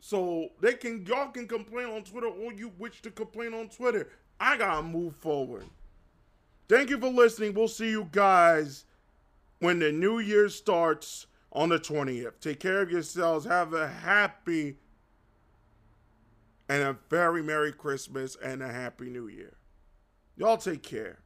So 0.00 0.48
they 0.60 0.74
can 0.74 1.06
y'all 1.06 1.28
can 1.28 1.46
complain 1.46 1.86
on 1.86 2.02
Twitter 2.02 2.26
or 2.26 2.52
you 2.52 2.72
wish 2.78 3.00
to 3.02 3.10
complain 3.10 3.54
on 3.54 3.68
Twitter. 3.68 4.08
I 4.40 4.56
gotta 4.56 4.82
move 4.82 5.14
forward. 5.14 5.64
Thank 6.68 6.90
you 6.90 6.98
for 6.98 7.10
listening. 7.10 7.54
We'll 7.54 7.68
see 7.68 7.90
you 7.90 8.08
guys 8.10 8.84
when 9.60 9.78
the 9.78 9.92
new 9.92 10.18
year 10.18 10.48
starts 10.48 11.26
on 11.52 11.68
the 11.68 11.78
20th. 11.78 12.40
Take 12.40 12.60
care 12.60 12.80
of 12.80 12.90
yourselves. 12.90 13.44
Have 13.44 13.72
a 13.74 13.88
happy 13.88 14.78
and 16.68 16.82
a 16.82 16.96
very 17.08 17.42
Merry 17.42 17.72
Christmas 17.72 18.36
and 18.42 18.62
a 18.62 18.72
Happy 18.72 19.10
New 19.10 19.26
Year. 19.26 19.59
Y'all 20.40 20.56
take 20.56 20.82
care. 20.82 21.18